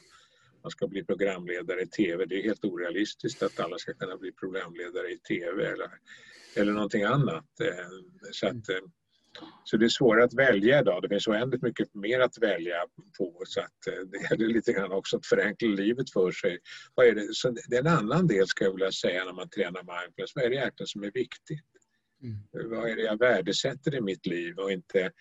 [0.64, 2.26] man ska bli programledare i TV.
[2.26, 5.92] Det är helt orealistiskt att alla ska kunna bli programledare i TV eller,
[6.56, 7.60] eller någonting annat.
[7.62, 7.90] Eh,
[8.32, 8.80] så, att, eh,
[9.64, 11.02] så det är svårare att välja idag.
[11.02, 12.76] Det finns oändligt mycket mer att välja
[13.18, 13.42] på.
[13.46, 16.60] Så att eh, det gäller lite grann också att förenkla livet för sig.
[16.96, 17.34] Vad är det?
[17.34, 20.36] Så det är en annan del ska jag vilja säga när man tränar mindfulness.
[20.36, 21.66] Vad är det egentligen som är viktigt?
[22.24, 22.70] Mm.
[22.70, 25.12] Vad är det jag värdesätter i mitt liv och inte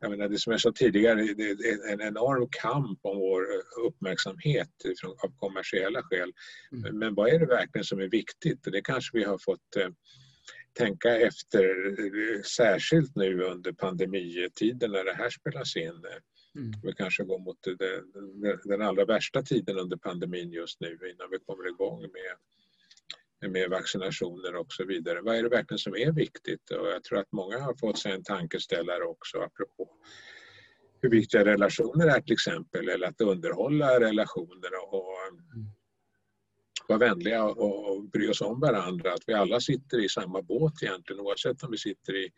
[0.00, 3.42] jag menar, det som jag sa tidigare, det är en enorm kamp om vår
[3.86, 4.70] uppmärksamhet
[5.24, 6.32] av kommersiella skäl.
[6.72, 6.98] Mm.
[6.98, 8.64] Men vad är det verkligen som är viktigt?
[8.64, 9.88] Det kanske vi har fått eh,
[10.72, 11.66] tänka efter,
[12.42, 16.02] särskilt nu under pandemitiden när det här spelas in.
[16.56, 16.72] Mm.
[16.82, 18.02] Vi kanske går mot det,
[18.64, 24.56] den allra värsta tiden under pandemin just nu innan vi kommer igång med, med vaccinationer
[24.56, 25.22] och så vidare.
[25.22, 26.70] Vad är det verkligen som är viktigt?
[26.70, 29.88] Och jag tror att många har fått sig en tankeställare också apropå
[31.00, 35.16] hur viktiga relationer är till exempel, eller att underhålla relationer och
[35.54, 35.70] mm.
[36.88, 39.12] Vara vänliga och bry oss om varandra.
[39.12, 42.30] Att vi alla sitter i samma båt egentligen oavsett om vi sitter i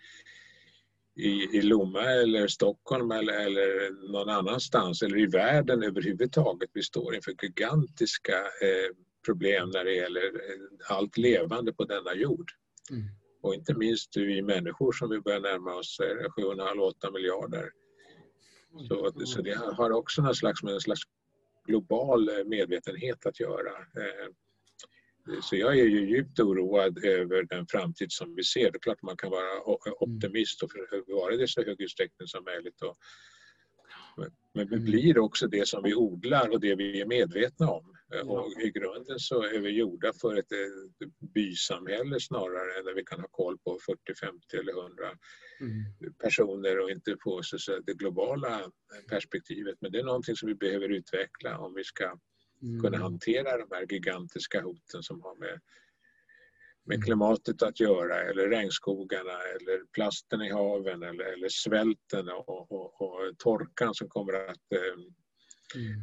[1.21, 6.71] i, i Lomma eller Stockholm eller, eller någon annanstans eller i världen överhuvudtaget.
[6.73, 12.51] Vi står inför gigantiska eh, problem när det gäller eh, allt levande på denna jord.
[12.91, 13.03] Mm.
[13.43, 16.01] Och inte minst vi människor som vi börjar närma oss
[16.39, 17.71] 7,5-8 miljarder.
[18.89, 21.03] Så, så det har också någon slags, en slags
[21.71, 23.71] global eh, medvetenhet att göra.
[23.71, 24.29] Eh,
[25.43, 28.71] så jag är ju djupt oroad över den framtid som vi ser.
[28.71, 29.95] Det är klart man kan vara mm.
[30.01, 30.71] optimist och
[31.07, 32.75] vara det i så hög utsträckning som möjligt.
[34.55, 34.85] Men vi mm.
[34.85, 37.97] blir också det som vi odlar och det vi är medvetna om.
[38.25, 40.53] Och I grunden så är vi gjorda för ett
[41.35, 45.05] bysamhälle snarare än där vi kan ha koll på 40, 50 eller 100
[45.61, 46.15] mm.
[46.19, 48.71] personer och inte på så det globala
[49.09, 49.77] perspektivet.
[49.81, 52.05] Men det är någonting som vi behöver utveckla om vi ska
[52.63, 52.81] mm.
[52.83, 55.61] kunna hantera de här gigantiska hoten som har med,
[56.85, 57.05] med mm.
[57.05, 63.39] klimatet att göra eller regnskogarna eller plasten i haven eller, eller svälten och, och, och,
[63.39, 65.20] torkan som kommer att eh.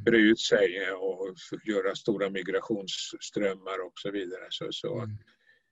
[0.06, 4.48] Bre ut sig och göra stora migrationsströmmar och så vidare.
[4.50, 5.18] Så, så, mm.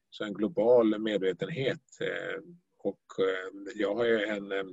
[0.10, 2.01] så en global medvetenhet.
[2.01, 2.41] Eh,
[2.77, 4.63] och eh, jag har en eh,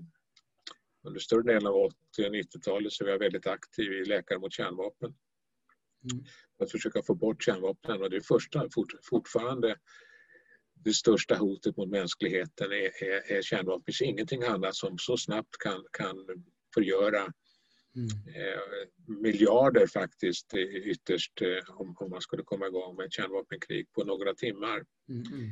[1.05, 4.53] under större delen av 80 och 90-talet så var jag väldigt aktiv i Läkare mot
[4.53, 5.15] kärnvapen.
[6.13, 6.25] Mm.
[6.59, 9.77] Att försöka få bort kärnvapnen och det är första, fort, fortfarande
[10.75, 13.83] det största hotet mot mänskligheten är, är, är kärnvapen.
[13.87, 16.17] Det finns ingenting annat som så snabbt kan, kan
[16.75, 17.33] förgöra
[17.97, 18.09] mm.
[18.09, 24.05] eh, miljarder faktiskt ytterst eh, om, om, man skulle komma igång med ett kärnvapenkrig på
[24.05, 24.85] några timmar.
[25.09, 25.23] Mm.
[25.33, 25.51] mm.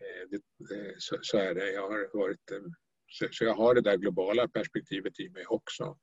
[0.00, 1.72] Eh, det, så, så, är det.
[1.72, 2.52] Jag har varit,
[3.10, 5.98] så, så, jag har det där globala perspektivet i mig också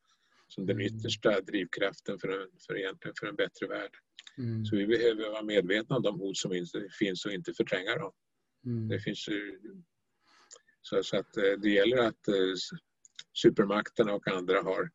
[0.47, 0.87] som den mm.
[0.87, 3.91] yttersta drivkraften för en, för egentligen för en bättre värld.
[4.37, 4.65] Mm.
[4.65, 6.65] Så vi behöver vara medvetna om de hot som
[6.99, 8.11] finns och inte förtränga dem.
[8.65, 8.87] Mm.
[8.87, 9.29] Det finns
[10.81, 12.25] så, så, att det gäller att
[13.41, 14.89] supermakterna och andra har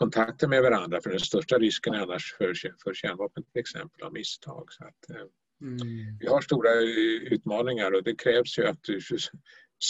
[0.00, 4.12] kontakter med varandra för den största risken är annars för, för kärnvapen till exempel av
[4.12, 4.72] misstag.
[4.72, 5.26] Så att, eh,
[5.62, 5.78] mm.
[6.20, 6.70] Vi har stora
[7.34, 9.00] utmaningar och det krävs ju att vi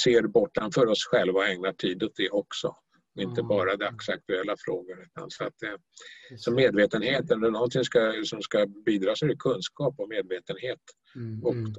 [0.05, 2.77] ser bortanför oss själva och ägnar tid åt det också
[3.19, 5.03] inte bara dagsaktuella frågor.
[5.03, 5.55] Utan så, att,
[6.37, 10.81] så medvetenhet, eller någonting ska, som ska bidra så är det kunskap och medvetenhet
[11.17, 11.45] mm.
[11.45, 11.73] och, mm.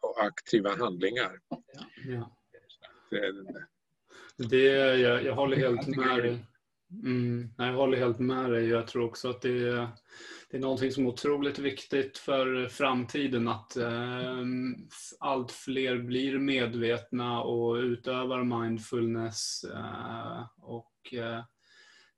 [0.00, 1.38] och, aktiva handlingar.
[1.48, 1.62] Ja,
[2.06, 2.36] ja.
[3.10, 3.32] Det,
[4.48, 4.64] det,
[4.98, 6.38] jag, jag håller helt med dig.
[6.92, 8.68] Mm, jag håller helt med dig.
[8.68, 9.88] Jag tror också att det är,
[10.50, 14.42] det är någonting som är otroligt viktigt för framtiden att eh,
[15.20, 19.64] allt fler blir medvetna och utövar mindfulness.
[19.64, 21.44] Eh, och eh,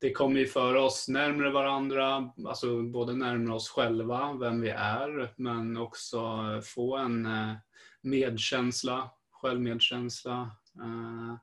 [0.00, 5.34] Det kommer ju föra oss närmare varandra, alltså både närmare oss själva, vem vi är,
[5.36, 6.20] men också
[6.64, 7.54] få en eh,
[8.02, 10.50] medkänsla, självmedkänsla.
[10.82, 11.36] Eh,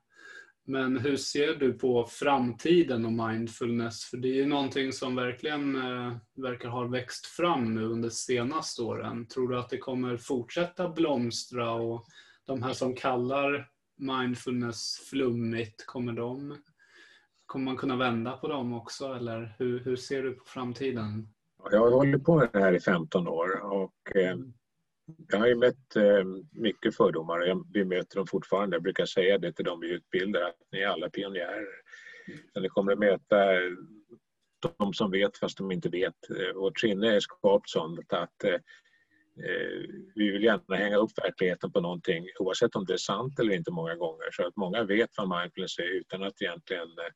[0.69, 4.03] men hur ser du på framtiden och mindfulness?
[4.03, 8.81] För det är ju någonting som verkligen eh, verkar ha växt fram nu under senaste
[8.81, 9.27] åren.
[9.27, 12.05] Tror du att det kommer fortsätta blomstra och
[12.45, 16.57] de här som kallar mindfulness flummigt, kommer de
[17.45, 21.27] Kommer man kunna vända på dem också eller hur, hur ser du på framtiden?
[21.71, 24.53] Jag har hållit på med det här i 15 år och eh, mm.
[25.27, 28.75] Jag har ju mött eh, mycket fördomar och vi möter dem fortfarande.
[28.75, 31.67] Jag brukar säga det till dem vi utbildar att ni är alla pionjärer.
[32.53, 33.45] Så ni kommer att möta
[34.77, 36.15] de som vet fast de inte vet.
[36.55, 38.59] Vårt sinne är skapat sånt att eh,
[40.15, 43.71] vi vill gärna hänga upp verkligheten på någonting oavsett om det är sant eller inte
[43.71, 44.31] många gånger.
[44.31, 47.13] Så att många vet vad mindfulness är utan att egentligen eh,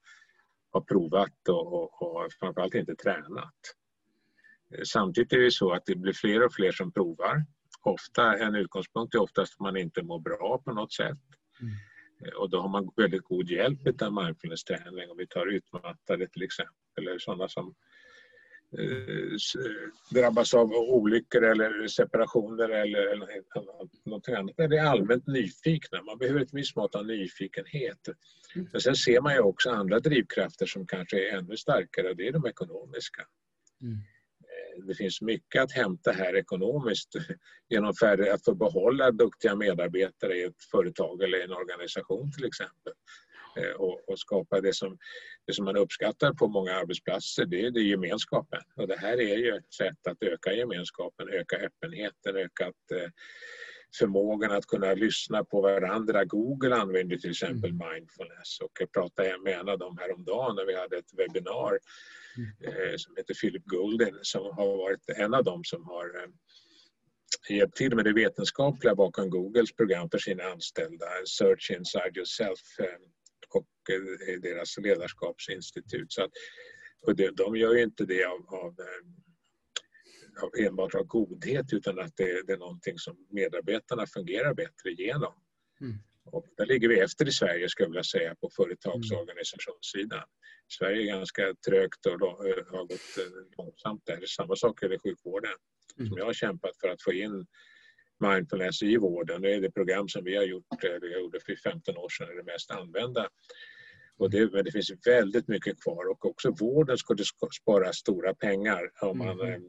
[0.74, 3.56] ha provat och, och, och framförallt inte tränat.
[4.84, 7.46] Samtidigt är det så att det blir fler och fler som provar
[7.88, 11.20] ofta, en utgångspunkt är oftast att man inte mår bra på något sätt.
[11.62, 11.74] Mm.
[12.38, 15.10] Och då har man väldigt god hjälp av mindfulness-träning.
[15.12, 17.76] Om vi tar utmattade till exempel, eller sådana som
[18.78, 19.38] eh,
[20.12, 23.16] drabbas av olyckor eller separationer eller,
[24.10, 24.56] något annat.
[24.58, 26.02] Det är allmänt nyfikna.
[26.02, 28.08] Man behöver ett visst mått av nyfikenhet.
[28.56, 28.70] Mm.
[28.72, 32.14] Men sen ser man ju också andra drivkrafter som kanske är ännu starkare.
[32.14, 33.22] Det är de ekonomiska.
[33.82, 33.98] Mm
[34.88, 37.10] det finns mycket att hämta här ekonomiskt
[37.70, 42.94] genom att få behålla duktiga medarbetare i ett företag eller en organisation till exempel.
[43.58, 44.98] Eh, och, och, skapa det som,
[45.48, 48.62] det som man uppskattar på många arbetsplatser, det är det gemenskapen.
[48.76, 53.10] Och det här är ju ett sätt att öka gemenskapen, öka öppenheten, öka att, eh,
[54.00, 56.26] förmågan att kunna lyssna på varandra.
[56.26, 57.94] Google använder till exempel mm.
[57.94, 61.80] mindfulness och jag pratade med en av dem häromdagen när vi hade ett webbinar eh,
[62.98, 66.30] som heter Philip Golden som har varit en av dem som har eh,
[67.50, 72.86] hjälpt till med det vetenskapliga bakom Googles program för sina anställda, Search Inside Yourself eh,
[73.50, 76.12] och eh, deras ledarskapsinstitut.
[76.14, 76.32] Så att,
[77.02, 79.24] och det, de gör ju inte det av, av eh,
[80.44, 85.34] av enbart av godhet utan att det, det, är någonting som medarbetarna fungerar bättre genom.
[85.82, 85.96] Mm.
[86.26, 90.24] Och där ligger vi efter i Sverige skulle jag vilja säga på företagsorganisationssidan.
[90.78, 94.26] Sverige är ganska trögt och har gått eh, långsamt där.
[94.26, 95.52] Samma sak gäller sjukvården
[95.98, 96.10] mm.
[96.10, 97.46] som jag har kämpat för att få in
[98.20, 99.42] mindfulness i vården.
[99.42, 102.30] Det är det program som vi har gjort, eller jag gjorde för 15 år sedan,
[102.30, 103.30] är det mest använda.
[104.18, 107.24] Och det, men det finns väldigt mycket kvar och också vården skulle
[107.62, 109.62] spara stora pengar om man mm.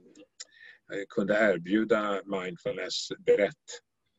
[0.93, 3.67] Eh, kunde erbjuda mindfulness brett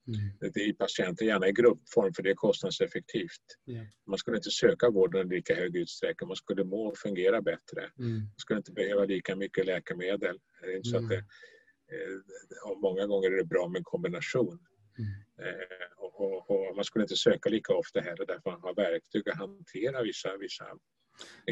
[0.08, 0.52] mm.
[0.56, 3.46] i patienter, gärna i gruppform för det är kostnadseffektivt.
[3.68, 3.86] Yeah.
[4.08, 7.92] Man skulle inte söka vården i lika hög utsträckning, man skulle må och fungera bättre.
[8.00, 8.18] Mm.
[8.18, 10.40] Man skulle inte behöva lika mycket läkemedel.
[10.62, 14.60] Det är inte så att det, eh, många gånger är det bra med en kombination.
[14.98, 15.12] Mm.
[15.50, 19.30] Eh, och, och, och, man skulle inte söka lika ofta heller därför man har verktyg
[19.30, 20.66] att hantera vissa, vissa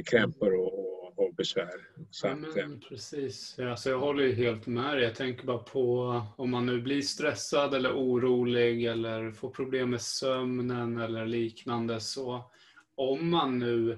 [0.06, 1.88] krämpor och, och, besvär.
[2.10, 5.04] Så ja, men, eh, precis, alltså jag håller ju helt med dig.
[5.04, 10.02] Jag tänker bara på om man nu blir stressad eller orolig eller får problem med
[10.02, 12.00] sömnen eller liknande.
[12.00, 12.52] Så
[12.96, 13.92] om man nu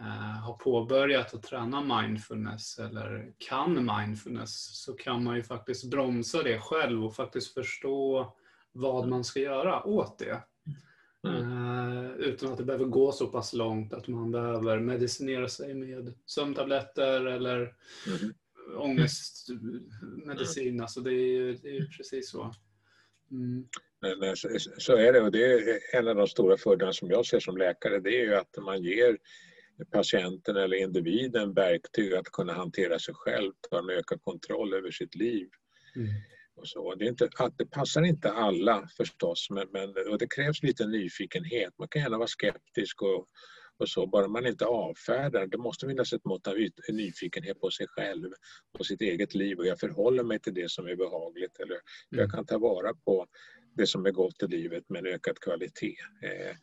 [0.00, 6.42] eh, har påbörjat att träna mindfulness eller kan mindfulness så kan man ju faktiskt bromsa
[6.42, 8.34] det själv och faktiskt förstå
[8.72, 10.42] vad man ska göra åt det.
[11.24, 11.36] Mm.
[11.36, 16.14] Uh, utan att det behöver gå så pass långt att man behöver medicinera sig med
[16.26, 18.34] sömntabletter eller mm.
[18.76, 20.68] ångestmedicin.
[20.68, 20.80] Mm.
[20.80, 22.54] Alltså det är, det är precis så.
[23.30, 23.68] Mm.
[24.00, 24.36] Men,
[24.78, 27.56] så är det och det är en av de stora fördelarna som jag ser som
[27.56, 29.18] läkare det är ju att man ger
[29.92, 35.14] patienten eller individen verktyg att kunna hantera sig själv, ta en ökad kontroll över sitt
[35.14, 35.48] liv.
[35.96, 36.08] Mm.
[36.56, 36.94] Och så.
[36.94, 41.74] Det, är inte, det passar inte alla förstås, men, men, och det krävs lite nyfikenhet.
[41.78, 43.26] Man kan gärna vara skeptisk och,
[43.78, 45.46] och så, bara man inte avfärdar.
[45.46, 46.54] Det måste finnas ett mått av
[46.88, 48.30] nyfikenhet på sig själv,
[48.78, 51.76] på sitt eget liv och jag förhåller mig till det som är behagligt eller
[52.08, 52.30] jag mm.
[52.30, 53.26] kan ta vara på
[53.76, 55.96] det som är gott i livet med en ökad kvalitet.
[56.22, 56.56] Eh,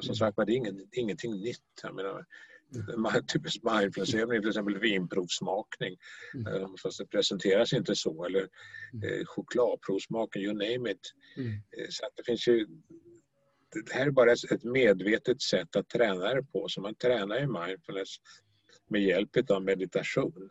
[0.00, 1.80] som sagt det är ingen, ingenting nytt.
[1.82, 2.24] Jag menar,
[3.32, 5.96] typisk mindfulness-övning, till exempel vinprovsmakning.
[6.34, 6.54] Mm.
[6.54, 8.24] Eh, fast det presenteras inte så.
[8.24, 8.48] Eller
[8.92, 9.08] mm.
[9.08, 11.12] eh, chokladprovsmakning, you name it.
[11.36, 11.52] Mm.
[11.52, 12.66] Eh, så att det finns ju
[13.86, 16.68] det här är bara ett medvetet sätt att träna det på.
[16.68, 18.16] Så man tränar ju mindfulness
[18.88, 20.48] med hjälp av meditation.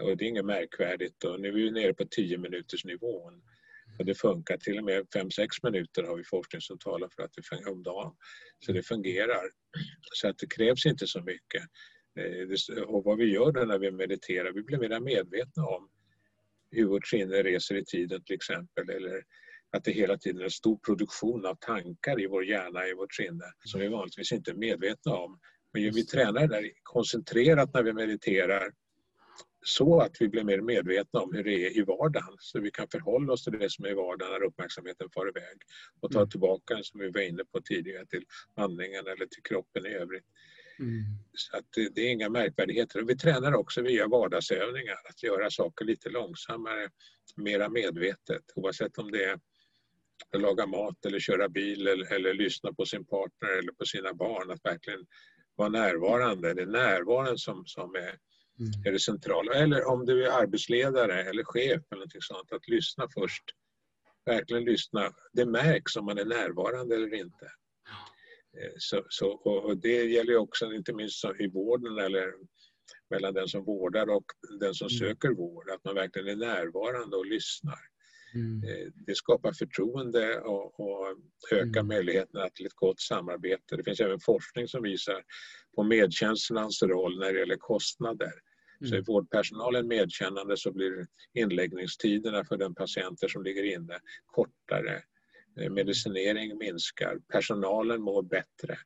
[0.00, 1.24] Och det är inget märkvärdigt.
[1.24, 3.42] Och nu är vi nere på 10 minuters nivån.
[3.98, 7.42] Det funkar till och med 5-6 minuter har vi forskning som talar för att det
[7.42, 8.14] fungerar om dagen.
[8.58, 9.42] Så det fungerar.
[10.12, 11.62] Så att det krävs inte så mycket.
[12.18, 15.88] Eh, och vad vi gör då när vi mediterar, vi blir mer medvetna om
[16.70, 18.90] hur vårt sinne reser i tiden till exempel.
[18.90, 19.22] Eller
[19.76, 23.14] att det hela tiden är en stor produktion av tankar i vår hjärna, i vårt
[23.14, 25.38] sinne, som vi vanligtvis inte är medvetna om.
[25.72, 28.72] Men vi tränar där koncentrerat när vi mediterar
[29.64, 32.36] så att vi blir mer medvetna om hur det är i vardagen.
[32.38, 35.56] Så vi kan förhålla oss till det som är i vardagen när uppmärksamheten far iväg
[36.00, 36.30] och ta mm.
[36.30, 40.24] tillbaka den som vi var inne på tidigare till andningen eller till kroppen i övrigt.
[40.78, 41.02] Mm.
[41.32, 43.02] Så att det, det, är inga märkvärdigheter.
[43.02, 46.90] Och vi tränar också via vardagsövningar att göra saker lite långsammare,
[47.36, 49.32] mera medvetet oavsett om det är
[50.30, 54.14] att laga mat eller köra bil eller, eller lyssna på sin partner eller på sina
[54.14, 54.50] barn.
[54.50, 55.06] Att verkligen
[55.54, 56.54] vara närvarande.
[56.54, 58.18] Det är närvaron som, som är
[58.58, 58.72] mm.
[58.84, 59.52] är det centrala.
[59.52, 63.44] Eller om du är arbetsledare eller chef eller någonting sånt, att lyssna först.
[64.26, 65.12] Verkligen lyssna.
[65.32, 67.44] Det märks om man är närvarande eller inte.
[68.60, 72.32] Eh, så, så, och det gäller också inte minst i vården eller
[73.10, 74.24] mellan den som vårdar och
[74.60, 74.98] den som mm.
[74.98, 77.78] söker vård, att man verkligen är närvarande och lyssnar.
[78.34, 78.62] Mm.
[78.64, 81.16] Eh, det skapar förtroende och, och
[81.52, 81.86] ökar mm.
[81.86, 83.76] möjligheterna till ett gott samarbete.
[83.76, 85.24] Det finns även forskning som visar
[85.74, 88.32] på medkänslans roll när det gäller kostnader.
[88.80, 88.90] Mm.
[88.90, 95.02] Så är vårdpersonalen medkännande så blir inläggningstiderna för den patienter som ligger inne kortare.
[95.60, 98.78] Eh, medicinering minskar, personalen mår bättre.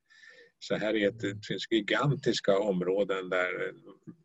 [0.59, 3.73] Så här är ett, det finns gigantiska områden där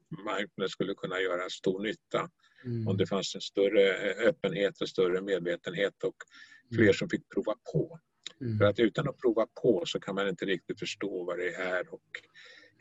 [0.09, 2.29] mindfulness skulle kunna göra stor nytta.
[2.65, 2.87] Mm.
[2.87, 3.93] Om det fanns en större
[4.27, 6.15] öppenhet och större medvetenhet och
[6.73, 6.93] fler mm.
[6.93, 7.99] som fick prova på.
[8.41, 8.57] Mm.
[8.57, 11.93] För att utan att prova på så kan man inte riktigt förstå vad det är
[11.93, 12.01] och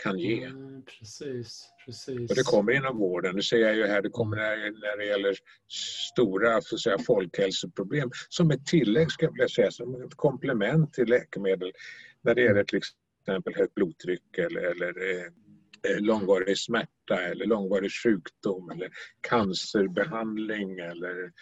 [0.03, 0.45] kan ge.
[0.45, 2.31] Mm, precis, precis.
[2.31, 3.35] Och det kommer inom vården.
[3.35, 5.37] Nu ser jag ju här, det kommer när det gäller
[6.13, 11.09] stora så säga, folkhälsoproblem som ett tillägg, ska jag vilja säga, som ett komplement till
[11.09, 11.73] läkemedel
[12.23, 15.27] när det gäller till exempel högt blodtryck eller, eller eh,
[15.93, 21.33] eh, långvarig smärta eller långvarig sjukdom eller cancerbehandling eller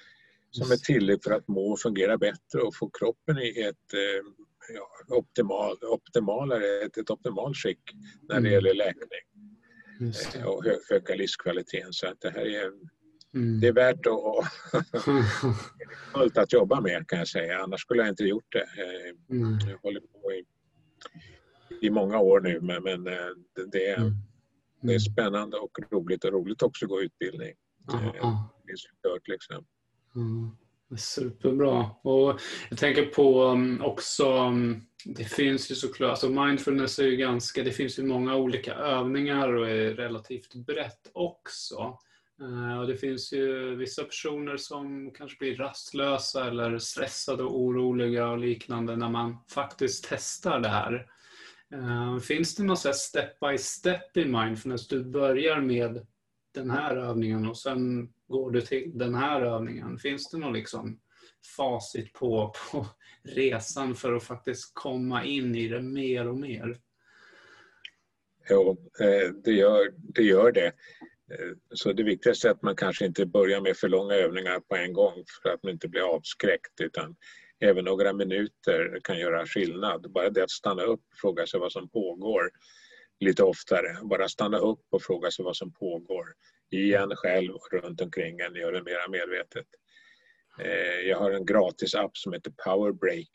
[0.50, 4.24] som ett tillägg för att må och fungera bättre och få kroppen i ett eh,
[4.74, 7.80] ja, optimal, optimalare, ett, ett optimalt skick
[8.28, 8.52] när det mm.
[8.52, 9.08] gäller läkning
[10.36, 11.92] eh, och hö, öka livskvaliteten.
[11.92, 12.72] Så att det här är,
[13.34, 13.60] mm.
[13.60, 15.02] det är värt att,
[16.12, 18.66] fullt att jobba med kan jag säga, annars skulle jag inte gjort det.
[19.34, 19.58] Mm.
[19.70, 20.44] Jag håller på i,
[21.86, 24.12] i många år nu men, men det, det, är, mm.
[24.82, 27.54] det är spännande och roligt och roligt också att gå utbildning.
[28.70, 29.77] Instruktör till exempel.
[30.18, 30.50] Mm.
[30.98, 31.90] Superbra.
[32.02, 32.40] Och
[32.70, 37.62] jag tänker på um, också, um, det finns ju såklart, alltså mindfulness är ju ganska,
[37.62, 41.98] det finns ju många olika övningar och är relativt brett också.
[42.40, 48.28] Eh, och det finns ju vissa personer som kanske blir rastlösa eller stressade och oroliga
[48.28, 51.06] och liknande när man faktiskt testar det här.
[51.74, 54.88] Eh, finns det något step by step i mindfulness?
[54.88, 56.06] Du börjar med
[56.58, 59.98] den här övningen och sen går du till den här övningen?
[59.98, 61.00] Finns det någon liksom
[61.56, 62.86] facit på, på
[63.22, 66.78] resan för att faktiskt komma in i det mer och mer?
[68.50, 70.22] Jo, eh, det gör det.
[70.22, 70.66] Gör det.
[70.66, 74.76] Eh, så det viktigaste är att man kanske inte börjar med för långa övningar på
[74.76, 77.16] en gång för att man inte blir avskräckt utan
[77.60, 80.12] även några minuter kan göra skillnad.
[80.12, 82.50] Bara det att stanna upp och fråga sig vad som pågår
[83.20, 83.98] lite oftare.
[84.02, 86.34] Bara stanna upp och fråga sig vad som pågår
[86.70, 89.66] i en själv och runt omkring en, gör det mera medvetet.
[90.60, 93.30] Eh, jag har en gratis app som heter Power Break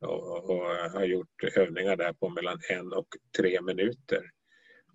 [0.00, 4.30] och, och har gjort övningar där på mellan en och tre minuter.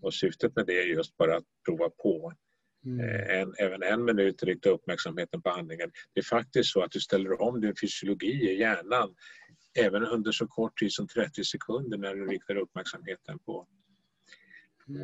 [0.02, 2.34] Och syftet med det är just bara att prova på.
[2.86, 3.00] Mm.
[3.00, 5.92] Eh, en, även en minut rikta uppmärksamheten på andningen.
[6.14, 9.16] Det är faktiskt så att du ställer om din fysiologi i hjärnan
[9.80, 13.68] även under så kort tid som 30 sekunder när du riktar uppmärksamheten på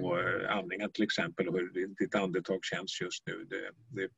[0.04, 3.46] och eh, andningen till exempel hur ditt andetag känns just nu.
[3.50, 3.72] Det,
[4.02, 4.10] det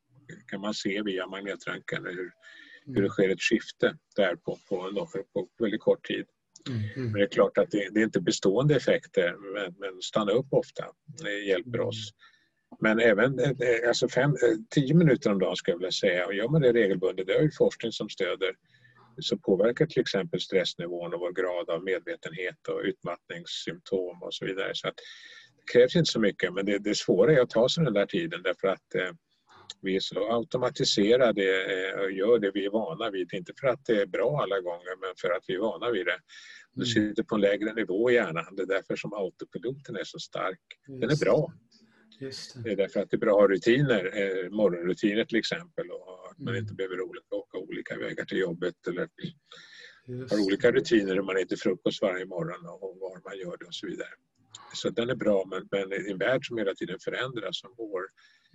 [0.48, 2.32] kan man se via magnetröntgen hur,
[2.86, 6.26] hur det sker ett skifte där på, på, på väldigt kort tid.
[6.70, 7.12] Mm.
[7.12, 10.48] Men det är klart att det, det är inte bestående effekter men, men stanna upp
[10.52, 10.86] ofta
[11.24, 12.14] det hjälper oss.
[12.80, 16.34] Men även eh, alltså fem, eh, tio minuter om dagen skulle jag vilja säga och
[16.34, 18.56] gör man det regelbundet, det är ju forskning som stöder
[19.22, 24.72] så påverkar till exempel stressnivån och vår grad av medvetenhet och utmattningssymptom och så vidare.
[24.74, 24.96] Så att
[25.74, 28.42] krävs inte så mycket men det, det svåra är att ta sig den där tiden
[28.44, 29.12] därför att eh,
[29.82, 33.34] vi är så automatiserade eh, och gör det vi är vana vid.
[33.34, 36.06] Inte för att det är bra alla gånger men för att vi är vana vid
[36.06, 36.20] det.
[36.74, 37.10] Det mm.
[37.10, 38.56] sitter på en lägre nivå i hjärnan.
[38.56, 40.60] Det är därför som autopiloten är så stark.
[40.88, 41.54] Den är bra.
[42.20, 42.34] Det.
[42.64, 42.72] det.
[42.72, 46.64] är därför att det är bra rutiner, eh, morgonrutiner till exempel och att man mm.
[46.64, 49.10] inte behöver åka olika vägar till jobbet eller
[50.30, 53.74] har olika rutiner hur man äter frukost varje morgon och var man gör det och
[53.74, 54.10] så vidare.
[54.74, 58.02] Så den är bra men, men i en värld som hela tiden förändras som vår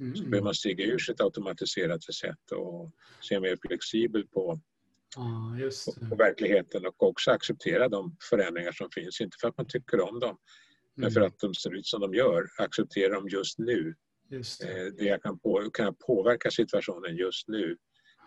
[0.01, 0.17] mm.
[0.17, 4.61] så behöver man stiga ur sitt automatiserade sätt och se mer flexibel på,
[5.17, 5.57] ah,
[5.87, 9.21] på, på, verkligheten och också acceptera de förändringar som finns.
[9.21, 10.39] Inte för att man tycker om dem
[10.97, 11.29] men för mm.
[11.29, 12.49] att de ser ut som de gör.
[12.59, 13.95] Acceptera dem just nu.
[14.31, 14.87] Just det.
[14.87, 17.77] Eh, det jag kan, på, kan jag påverka situationen just nu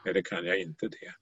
[0.07, 1.13] eller kan jag inte det?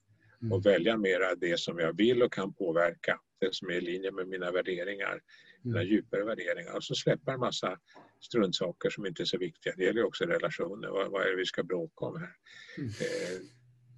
[0.45, 0.51] Mm.
[0.51, 3.19] Och välja mera det som jag vill och kan påverka.
[3.39, 5.21] Det som är i linje med mina värderingar
[5.65, 7.79] mina djupare värderingar och så släppa en massa
[8.21, 9.73] struntsaker som inte är så viktiga.
[9.77, 10.89] Det gäller också relationer.
[10.89, 12.35] Vad, vad är det vi ska bråka om här?
[12.77, 12.89] Mm.
[12.89, 13.41] Eh,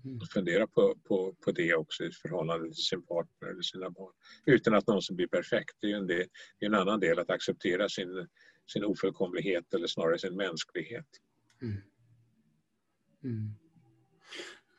[0.06, 0.20] mm.
[0.34, 4.14] fundera på, på, på det också i förhållande till sin partner eller sina barn.
[4.46, 5.78] Utan att någon som blir perfekt.
[5.80, 6.28] Det är en, del,
[6.60, 8.28] det är en annan del att acceptera sin,
[8.74, 11.08] sin ofullkomlighet eller snarare sin mänsklighet.
[11.62, 11.78] Mm.
[13.24, 13.56] Mm.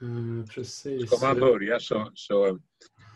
[0.03, 1.11] Uh, precis.
[1.11, 2.59] Ska man börja så, så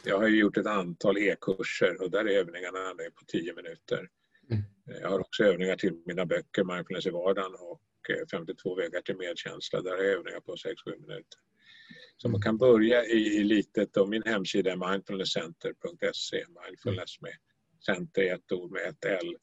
[0.04, 4.08] jag har gjort ett antal e-kurser och där är övningarna på 10 minuter.
[4.50, 4.62] Mm.
[5.00, 7.80] Jag har också övningar till mina böcker, Mindfulness i vardagen och
[8.30, 9.82] 52 eh, vägar till medkänsla.
[9.82, 11.38] Där har jag övningar på 6-7 minuter.
[12.16, 17.34] Så man kan börja i, i litet och min hemsida är mindfulnesscenter.se, mindfulness med
[17.86, 19.36] center i ett ord med ett L.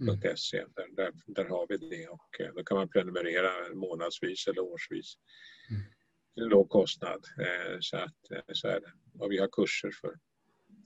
[0.00, 0.20] Mm.
[0.20, 5.14] Där, där, där, har vi det och eh, då kan man prenumerera månadsvis eller årsvis.
[5.70, 5.82] Mm
[6.36, 7.24] låg kostnad.
[7.40, 8.92] Eh, så, att, eh, så är det.
[9.18, 10.18] Och vi har kurser för,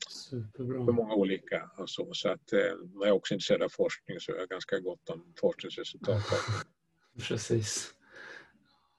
[0.08, 0.84] Superbra.
[0.84, 1.70] för många olika.
[1.78, 2.60] Och så, så att, eh,
[2.94, 6.22] jag är också intresserad av forskning så är jag ganska gott om forskningsresultat.
[7.28, 7.94] Precis.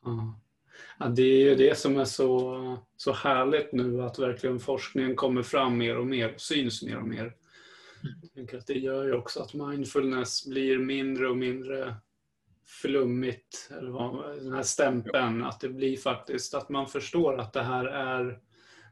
[0.03, 0.39] Ja.
[0.99, 5.43] Ja, det är ju det som är så, så härligt nu, att verkligen forskningen kommer
[5.43, 7.35] fram mer och mer, syns mer och mer.
[8.21, 11.95] Jag tänker att det gör ju också att mindfulness blir mindre och mindre
[12.81, 17.63] flummigt, eller vad, den här stämpeln, att det blir faktiskt att man förstår att det
[17.63, 18.39] här är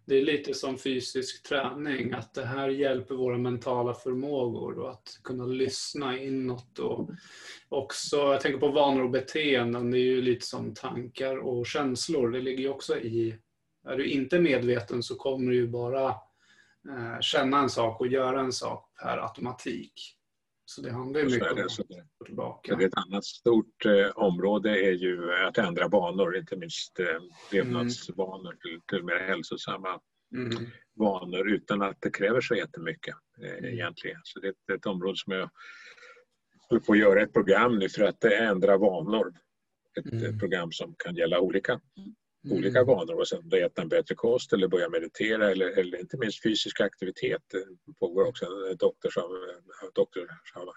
[0.10, 5.20] det är lite som fysisk träning, att det här hjälper våra mentala förmågor och att
[5.24, 6.80] kunna lyssna inåt.
[6.80, 7.10] Och
[7.70, 12.32] också, jag tänker på vanor och beteenden, det är ju lite som tankar och känslor.
[12.32, 13.36] Det ligger ju också i,
[13.88, 16.08] är du inte medveten så kommer du ju bara
[16.90, 20.18] eh, känna en sak och göra en sak per automatik.
[20.70, 21.78] Så det handlar ju mycket om att
[22.17, 22.78] gå tillbaka.
[22.82, 27.05] Ett annat stort eh, område är ju att ändra vanor, inte minst eh,
[27.51, 29.99] levnadsvanor till, till mer hälsosamma
[30.36, 30.65] mm.
[30.95, 33.65] vanor utan att det kräver så jättemycket eh, mm.
[33.65, 34.20] egentligen.
[34.24, 35.49] Så det är ett, ett område som jag
[36.70, 39.34] håller på att göra ett program nu för att ändra vanor.
[39.99, 40.26] Ett, mm.
[40.26, 42.15] ett program som kan gälla olika Mm.
[42.48, 46.44] Olika vanor och sen äta en bättre kost eller börja meditera eller, eller inte minst
[46.44, 47.42] fysisk aktivitet.
[47.52, 49.16] Det pågår också en, doktors,
[49.96, 50.28] doktor,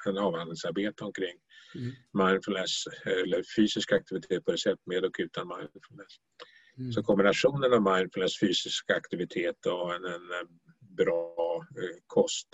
[0.06, 1.36] en avhandlingsarbete omkring
[1.74, 1.92] mm.
[2.28, 6.12] mindfulness eller fysisk aktivitet på recept med och utan mindfulness.
[6.78, 6.92] Mm.
[6.92, 10.28] Så kombinationen av mindfulness, fysisk aktivitet och en, en
[10.96, 12.48] bra eh, kost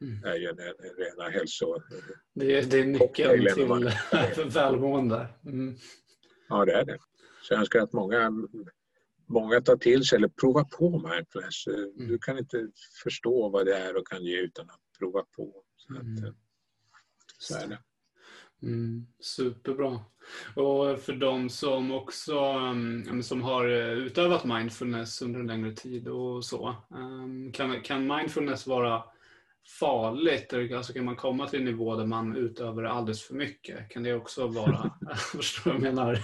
[0.00, 0.24] mm.
[0.24, 1.82] är ju en, en, en rena hälso...
[2.34, 5.26] Det är, det är nyckeln till välmående.
[5.46, 5.76] Mm.
[6.48, 6.98] Ja, det är det.
[7.42, 8.32] Så jag önskar att många,
[9.26, 11.66] många tar till sig eller provar på mindfulness.
[11.66, 12.08] Mm.
[12.08, 12.68] Du kan inte
[13.02, 15.62] förstå vad det är och kan ge utan att prova på.
[15.76, 16.24] Så, att, mm.
[16.24, 16.32] Eh,
[17.38, 17.78] så är det.
[18.62, 20.00] Mm, superbra.
[20.56, 26.08] Och för de som också um, som har eh, utövat mindfulness under en längre tid
[26.08, 26.76] och så.
[26.90, 29.04] Um, kan, kan mindfulness vara
[29.80, 30.52] farligt?
[30.52, 33.88] Alltså kan man komma till en nivå där man utövar alldeles för mycket?
[33.88, 34.90] Kan det också vara,
[35.36, 36.18] förstår vad jag menar?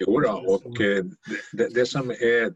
[0.00, 1.04] Jo då, och eh,
[1.52, 2.54] det, det, som är,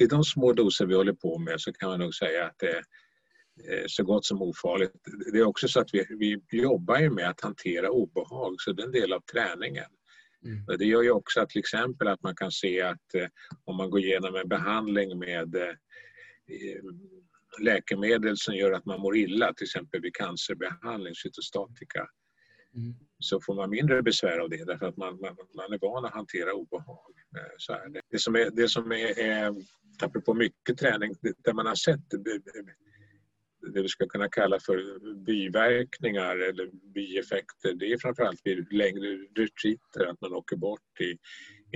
[0.00, 2.82] i de små doser vi håller på med så kan man nog säga att det
[3.74, 4.92] är så gott som ofarligt.
[5.32, 6.06] Det är också så att vi,
[6.50, 9.90] vi jobbar ju med att hantera obehag, så det är en del av träningen.
[10.44, 10.78] Mm.
[10.78, 13.26] Det gör ju också att till exempel att man kan se att eh,
[13.64, 15.74] om man går igenom en behandling med eh,
[17.60, 22.08] läkemedel som gör att man mår illa, till exempel vid cancerbehandling, cytostatika,
[22.74, 22.94] mm.
[23.18, 26.14] så får man mindre besvär av det därför att man, man, man är van att
[26.14, 27.12] hantera obehag.
[27.36, 28.00] Eh, så är det.
[28.10, 29.54] det som är, det som är, är
[30.02, 32.00] apropå mycket träning, där man har sett
[33.74, 39.06] det vi ska kunna kalla för biverkningar eller bieffekter, det är framförallt vid längre
[39.36, 41.18] retreater, att man åker bort i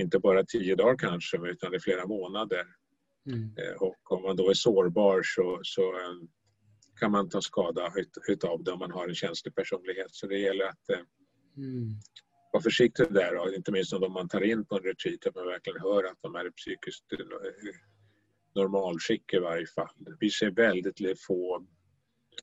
[0.01, 2.65] inte bara tio dagar kanske, utan i flera månader.
[3.25, 3.55] Mm.
[3.57, 6.27] Eh, och om man då är sårbar så, så eh,
[6.99, 7.93] kan man ta skada
[8.27, 10.11] utav det om man har en känslig personlighet.
[10.11, 10.99] Så det gäller att eh,
[11.57, 11.95] mm.
[12.51, 15.45] vara försiktig där, och inte minst om man tar in på en retreat, att man
[15.45, 17.05] verkligen hör att de är psykiskt
[18.55, 19.95] normalskick i varje fall.
[20.19, 21.67] Vi ser väldigt få mm.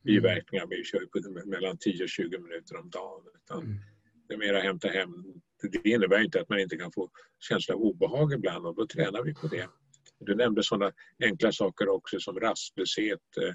[0.03, 3.23] biverkningar, vi kör på mellan 10 och 20 minuter om dagen.
[3.35, 3.79] Utan mm.
[4.29, 5.25] Det är mer att hämta hem.
[5.63, 9.23] Det innebär inte att man inte kan få känsla av obehag ibland och då tränar
[9.23, 9.69] vi på det.
[10.21, 10.93] Du nämnde sådana
[11.25, 13.37] enkla saker också som rastlöshet.
[13.37, 13.55] Eh,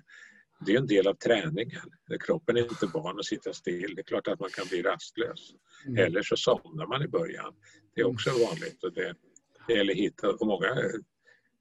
[0.66, 1.92] det är en del av träningen.
[2.26, 3.96] Kroppen är inte van att sitta still.
[3.96, 5.40] Det är klart att man kan bli rastlös.
[5.86, 6.06] Mm.
[6.06, 7.56] Eller så somnar man i början.
[7.96, 8.84] Det är också vanligt.
[8.84, 9.16] Och det,
[9.82, 10.68] att hitta, och många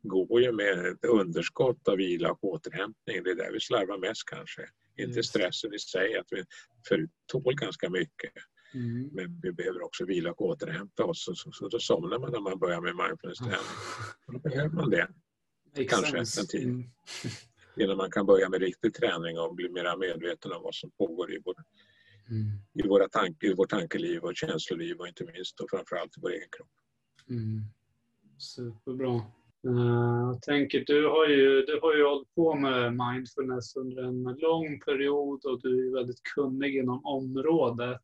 [0.02, 3.22] går ju med ett underskott av vila och återhämtning.
[3.22, 4.62] Det är där vi slarvar mest kanske.
[4.96, 6.44] Inte stressen i sig, att vi
[7.26, 8.32] tål ganska mycket.
[8.74, 9.10] Mm.
[9.12, 11.24] Men vi behöver också vila och återhämta oss.
[11.24, 13.58] Så, så, så då somnar man när man börjar med mindfulness-träning.
[14.26, 15.08] Då behöver man det.
[15.88, 16.68] Kanske en tid.
[16.68, 16.84] Mm.
[17.76, 21.32] Innan man kan börja med riktig träning och bli mer medveten om vad som pågår
[21.32, 21.54] i, vår,
[22.30, 22.46] mm.
[22.84, 26.30] i, våra tank, i vårt tankeliv och känsloliv och inte minst och framförallt i vår
[26.30, 26.68] egen kropp.
[27.30, 27.60] Mm.
[28.38, 29.22] Superbra.
[29.66, 34.22] Uh, jag tänker, du har, ju, du har ju hållit på med mindfulness under en
[34.22, 38.02] lång period och du är väldigt kunnig inom området.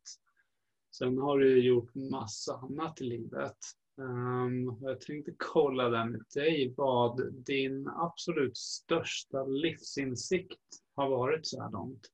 [0.91, 3.57] Sen har du gjort massa annat i livet.
[3.97, 10.59] Um, jag tänkte kolla där med dig vad din absolut största livsinsikt
[10.95, 12.07] har varit så här långt.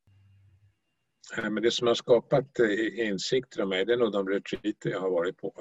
[1.41, 4.99] Men det som har skapat eh, insikter om mig det är nog de retreater jag
[4.99, 5.53] har varit på.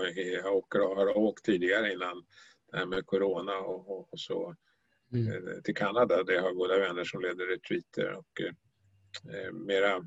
[0.42, 2.24] Jag åker, har åkt tidigare innan
[2.70, 4.54] det här med Corona och, och så
[5.12, 5.28] mm.
[5.28, 8.12] Eh, till Kanada där jag har goda vänner som leder retreater.
[8.12, 10.04] Och, eh, mera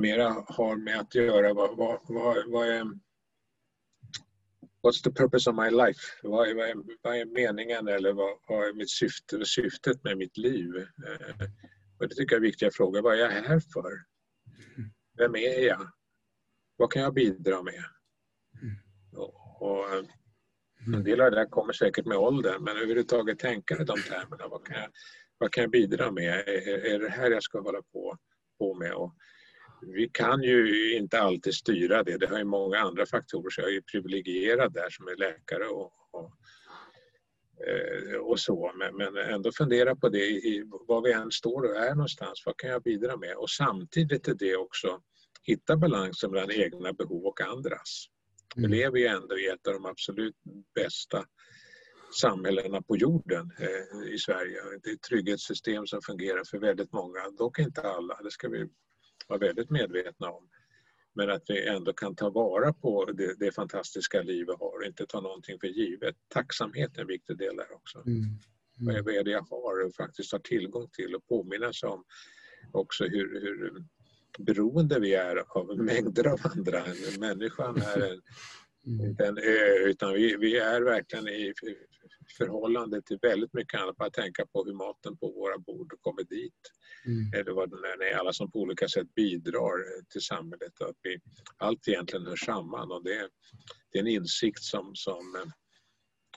[0.00, 2.84] mera har med att göra vad, vad, vad, vad är
[4.82, 6.00] What's the purpose of my life?
[6.22, 10.18] Vad är, vad är, vad är meningen eller vad, vad, är mitt syfte, syftet med
[10.18, 10.76] mitt liv?
[10.76, 11.46] Eh,
[11.98, 13.02] och det tycker jag är viktiga frågor.
[13.02, 13.92] Vad är jag här för?
[15.18, 15.90] Vem är jag?
[16.76, 17.84] Vad kan jag bidra med?
[19.12, 20.04] Och, och eh,
[20.86, 24.48] En del av det där kommer säkert med åldern men överhuvudtaget tänka i de termerna.
[24.48, 24.90] Vad kan jag,
[25.38, 26.34] vad kan jag bidra med?
[26.48, 28.16] Är, är det här jag ska hålla på,
[28.58, 28.92] på med?
[28.92, 29.14] Och
[29.82, 32.16] vi kan ju inte alltid styra det.
[32.16, 35.66] Det har ju många andra faktorer så jag är ju privilegierad där som är läkare
[35.66, 36.32] och, och,
[37.66, 38.72] eh, och så.
[38.78, 42.42] Men, men, ändå fundera på det i var vi än står och är någonstans.
[42.46, 43.36] Vad kan jag bidra med?
[43.36, 45.00] Och samtidigt är det också
[45.42, 48.06] hitta balansen mellan egna behov och andras.
[48.56, 48.78] Vi mm.
[48.78, 50.36] lever ju ändå i ett av de absolut
[50.74, 51.24] bästa
[52.20, 54.56] samhällena på jorden eh, i Sverige.
[54.82, 58.68] Det är ett trygghetssystem som fungerar för väldigt många, dock inte alla, det ska vi
[59.30, 60.48] vara väldigt medvetna om.
[61.14, 64.84] Men att vi ändå kan ta vara på det, det fantastiska liv vi har och
[64.84, 66.16] inte ta någonting för givet.
[66.28, 67.98] Tacksamhet är en viktig del där också.
[67.98, 68.24] Mm.
[68.80, 69.04] Mm.
[69.04, 72.04] Vad är det jag har och faktiskt har tillgång till och påminna sig om
[72.72, 73.84] också hur, hur
[74.38, 76.84] beroende vi är av mängder av andra.
[77.18, 78.20] Människan är en,
[78.86, 79.16] mm.
[79.18, 81.54] en ö utan vi, vi är verkligen i
[82.38, 83.96] förhållande till väldigt mycket annat.
[83.96, 86.60] Bara tänka på hur maten på våra bord kommer dit.
[87.06, 87.40] Mm.
[87.40, 90.80] Eller vad det är, alla som på olika sätt bidrar till samhället.
[90.80, 91.18] Att vi,
[91.56, 93.28] allt egentligen hör samman och det,
[93.92, 95.52] det är en insikt som, som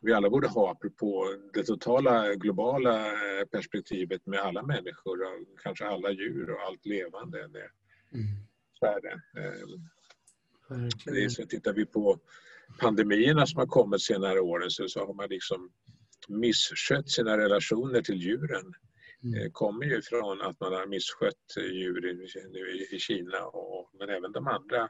[0.02, 3.06] vi alla borde ha apropå det totala globala
[3.52, 7.39] perspektivet med alla människor och kanske alla djur och allt levande.
[7.39, 7.70] Mm.
[8.74, 9.22] Så är det.
[10.74, 12.19] Är så tittar vi på
[12.80, 15.71] pandemierna som har kommit senare åren så, så har man liksom
[16.28, 18.74] misskött sina relationer till djuren
[19.24, 19.41] mm.
[19.41, 24.32] Eh, kommer ju från att man har misskött djur i, i Kina och, men även
[24.32, 24.82] de andra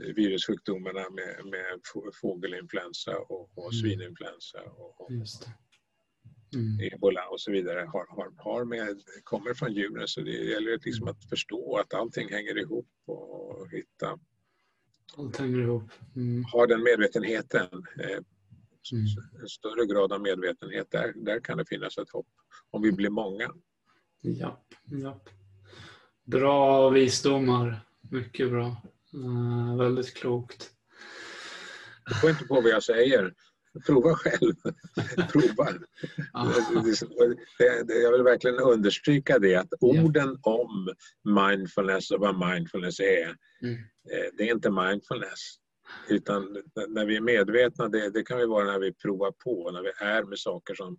[0.00, 1.80] eh, virussjukdomarna med, med
[2.20, 3.72] fågelinfluensa och, och mm.
[3.72, 5.10] svininfluensa och, och
[6.54, 6.92] mm.
[6.92, 11.08] ebola och så vidare har, har, har med, kommer från djuren så det gäller liksom
[11.08, 14.18] att förstå att allting hänger ihop och hitta
[15.16, 15.92] allt hänger ihop.
[16.16, 16.44] Mm.
[16.44, 17.68] Ha den medvetenheten.
[18.00, 18.20] Eh,
[18.92, 19.06] Mm.
[19.40, 22.26] En större grad av medvetenhet, där, där kan det finnas ett hopp.
[22.70, 23.54] Om vi blir många.
[24.20, 25.20] Ja, ja.
[26.24, 27.80] Bra visdomar.
[28.10, 28.82] Mycket bra.
[29.14, 30.70] Uh, väldigt klokt.
[32.06, 33.34] Du får inte på vad jag säger.
[33.86, 34.54] Prova själv.
[35.32, 35.68] Prova.
[38.02, 43.74] jag vill verkligen understryka det att orden om mindfulness och vad mindfulness är, mm.
[44.10, 45.58] Eh, det är inte mindfulness.
[46.08, 49.82] Utan när vi är medvetna, det, det, kan vi vara när vi provar på, när
[49.82, 50.98] vi är med saker som,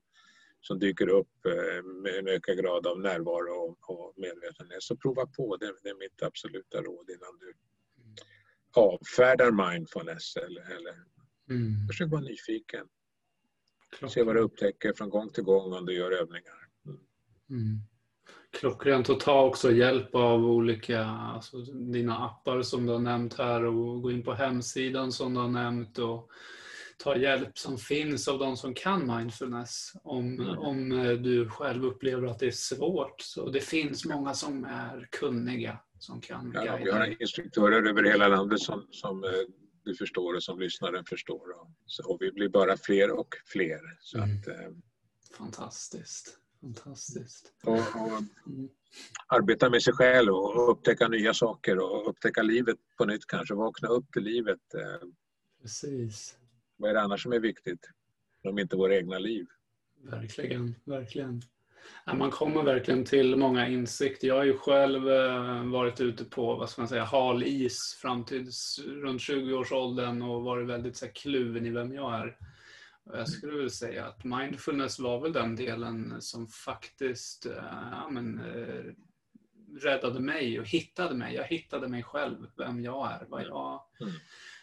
[0.61, 4.83] som dyker upp eh, med en ökad grad av närvaro och, och medvetenhet.
[4.83, 7.53] Så prova på, det, det, är mitt absoluta råd innan du
[8.75, 10.95] avfärdar mindfulness eller, eller
[11.49, 11.87] mm.
[11.87, 12.87] försök vara nyfiken.
[13.97, 14.11] Klart.
[14.11, 16.67] Se vad du upptäcker från gång till gång om du gör övningar.
[16.85, 16.99] Mm.
[17.49, 17.81] Mm
[18.51, 23.65] klockrent att ta också hjälp av olika, alltså dina appar som du har nämnt här
[23.65, 26.29] och gå in på hemsidan som du har nämnt och
[26.97, 30.57] ta hjälp som finns av de som kan mindfulness om, mm.
[30.57, 33.21] om eh, du själv upplever att det är svårt.
[33.21, 36.83] Så det finns många som är kunniga som kan ja, guida.
[36.83, 39.29] Vi har instruktörer över hela landet som, som eh,
[39.83, 41.47] du förstår och som lyssnaren förstår.
[42.05, 43.97] Och, vi blir bara fler och fler.
[44.01, 44.37] Så mm.
[44.37, 44.71] att, eh,
[45.37, 46.39] Fantastiskt.
[46.61, 47.53] Fantastiskt.
[47.63, 48.69] Och, och mm.
[49.27, 53.53] arbeta med sig själv och upptäcka nya saker och upptäcka livet på nytt kanske.
[53.53, 54.73] Vakna upp till livet.
[54.73, 55.07] Eh.
[55.61, 56.37] Precis.
[56.77, 57.89] Vad är det annars som är viktigt?
[58.43, 59.47] Om inte våra egna liv.
[60.03, 61.41] Verkligen, verkligen.
[62.13, 64.27] Man kommer verkligen till många insikter.
[64.27, 68.25] Jag har ju själv eh, varit ute på vad ska man säga, hal is fram
[68.25, 72.37] till runt 20-årsåldern och varit väldigt så här, kluven i vem jag är.
[73.13, 77.53] Jag skulle vilja säga att mindfulness var väl den delen som faktiskt eh,
[77.91, 78.93] ja, men, eh,
[79.81, 81.35] räddade mig och hittade mig.
[81.35, 84.13] Jag hittade mig själv, vem jag är, vad jag, mm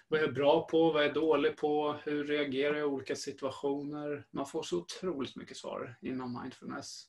[0.09, 3.17] vad jag är bra på, vad jag är dålig på, hur reagerar jag i olika
[3.17, 4.27] situationer.
[4.31, 7.05] Man får så otroligt mycket svar inom mindfulness.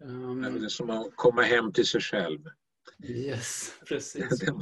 [0.00, 2.40] Um, det är som att komma hem till sig själv.
[3.04, 4.38] Yes, precis.
[4.38, 4.60] den,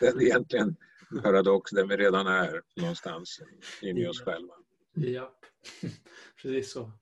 [0.00, 0.76] den är egentligen
[1.22, 3.40] paradox, där vi redan är någonstans
[3.82, 4.54] inne i oss själva.
[4.94, 5.34] Ja,
[6.42, 6.92] precis så.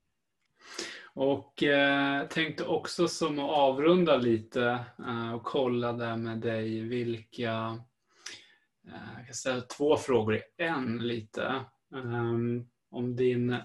[1.13, 7.79] Och eh, tänkte också som att avrunda lite eh, och kolla där med dig vilka,
[8.87, 11.65] Eh, jag kan ställa två frågor i en lite.
[11.95, 13.57] Ehm, om din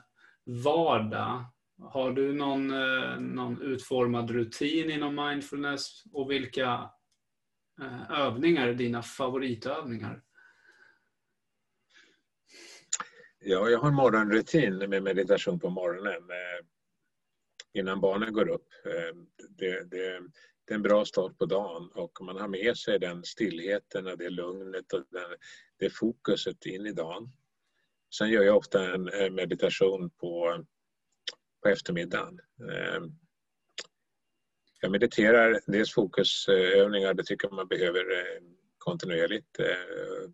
[0.45, 1.45] vardag.
[1.77, 6.89] Har du någon, eh, någon utformad rutin inom mindfulness och vilka
[7.81, 10.21] eh, övningar är dina favoritövningar?
[13.39, 16.23] Ja, jag har en morgonrutin med meditation på morgonen
[17.73, 18.67] innan barnen går upp.
[19.49, 20.21] Det, det,
[20.65, 24.17] det, är en bra start på dagen och man har med sig den stillheten och
[24.17, 25.35] det lugnet och den,
[25.79, 27.31] det fokuset in i dagen.
[28.17, 29.03] Sen gör jag ofta en
[29.35, 30.63] meditation på,
[31.63, 32.39] på eftermiddagen.
[32.71, 33.11] Ehm,
[34.81, 40.29] jag mediterar, dels fokusövningar, det tycker man behöver ehm, kontinuerligt eh,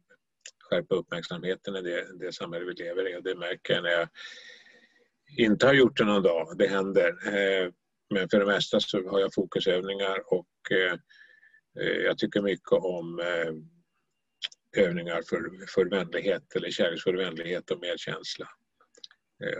[0.59, 3.21] skärpa uppmärksamheten i det, det samhälle vi lever i.
[3.21, 4.07] Det märker jag när jag
[5.37, 6.57] inte har gjort det någon dag.
[6.57, 7.35] Det händer.
[7.35, 7.73] Ehm,
[8.11, 10.93] men för det mesta så har jag fokusövningar och eh,
[11.79, 18.47] eh, jag tycker mycket om eh, övningar för, för vänlighet eller kärleksfull vänlighet och medkänsla.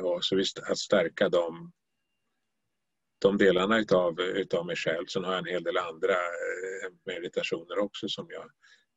[0.01, 1.71] Och så visst, att stärka de,
[3.21, 5.05] de delarna utav, utav mig själv.
[5.05, 8.49] Sen har jag en hel del andra eh, meditationer också som jag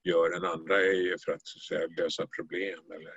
[0.03, 0.31] gör.
[0.31, 3.15] Den andra är ju för att, säga, lösa problem eller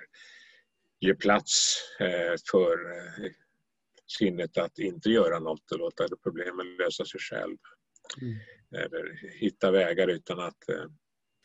[1.00, 3.30] ge plats eh, för eh,
[4.18, 7.56] sinnet att inte göra något och låta problemen lösa sig själv.
[8.22, 8.38] Mm.
[8.84, 10.64] Eller hitta vägar utan att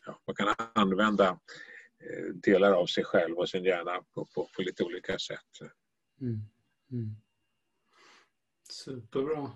[0.06, 1.40] ja, man kan använda
[2.34, 5.70] delar av sig själv och sin hjärna på, på, på lite olika sätt.
[6.22, 6.40] Mm.
[6.92, 7.16] Mm.
[8.72, 9.52] Superbra.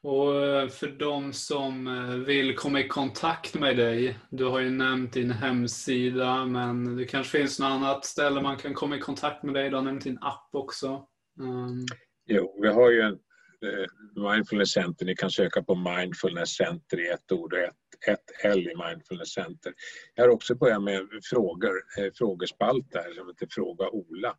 [0.00, 4.70] Och eh, för de som eh, vill komma i kontakt med dig, du har ju
[4.70, 9.42] nämnt din hemsida, men det kanske finns något annat ställe man kan komma i kontakt
[9.42, 9.70] med dig?
[9.70, 11.06] Du har nämnt din app också.
[11.40, 11.86] Um...
[12.26, 13.18] Jo, vi har ju en
[13.62, 13.86] eh,
[14.30, 15.06] Mindfulness Center.
[15.06, 17.74] Ni kan söka på Mindfulness Center i ett ord och ett,
[18.08, 19.72] ett L i Mindfulness Center.
[20.14, 24.36] Jag har också börjat med frågor, eh, frågespalt där som heter Fråga Ola.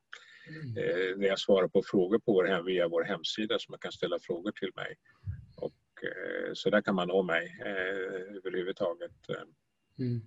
[0.48, 0.78] Mm.
[0.78, 3.92] Eh, där jag svarar på frågor på vår hem, via vår hemsida så man kan
[3.92, 4.96] ställa frågor till mig.
[5.56, 9.30] Och, eh, så där kan man nå mig eh, överhuvudtaget.
[9.30, 9.36] Eh,
[10.06, 10.22] mm.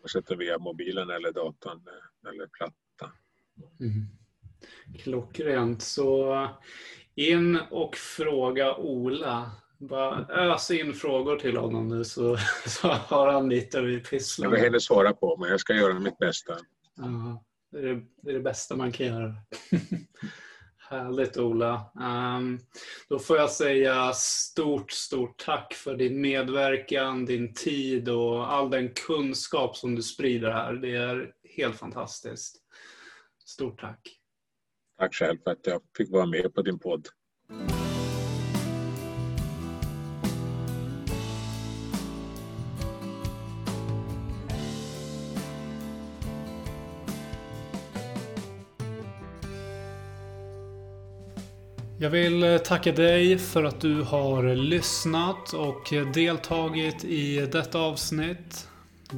[0.00, 3.12] Oavsett via mobilen eller datorn eh, eller platta.
[3.80, 4.23] Mm.
[4.98, 5.82] Klockrent.
[5.82, 6.48] Så
[7.14, 9.50] in och fråga Ola.
[9.78, 12.36] Bara ös in frågor till honom nu så,
[12.66, 14.44] så har han lite vid pyssla.
[14.44, 16.56] Jag vill hellre svara på men jag ska göra mitt bästa.
[16.96, 17.44] Ja.
[17.72, 19.34] Det är det, det, är det bästa man kan göra.
[20.90, 21.90] Härligt Ola.
[21.94, 22.60] Um,
[23.08, 28.88] då får jag säga stort, stort tack för din medverkan, din tid och all den
[28.88, 30.72] kunskap som du sprider här.
[30.72, 32.56] Det är helt fantastiskt.
[33.44, 34.23] Stort tack.
[35.04, 37.08] Tack själv för att jag fick vara med på din podd.
[52.00, 58.68] Jag vill eh, tacka dig för att du har lyssnat och deltagit i detta avsnitt.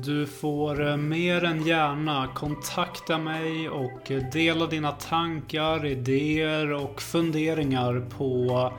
[0.04, 7.02] Du får eh, mer än gärna kontakta mig och eh, dela dina tankar, idéer och
[7.02, 8.72] funderingar på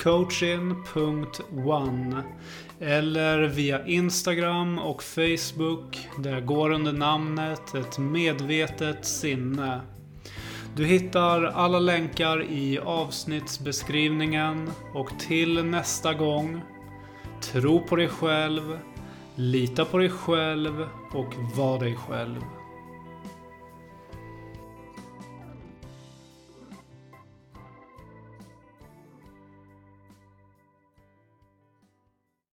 [0.00, 1.42] coaching.one
[2.80, 6.08] eller via Instagram och Facebook.
[6.18, 9.80] Det går under namnet Ett medvetet sinne.
[10.76, 16.60] Du hittar alla länkar i avsnittsbeskrivningen och till nästa gång
[17.52, 18.78] Tro på dig själv,
[19.36, 22.40] lita på dig själv och var dig själv.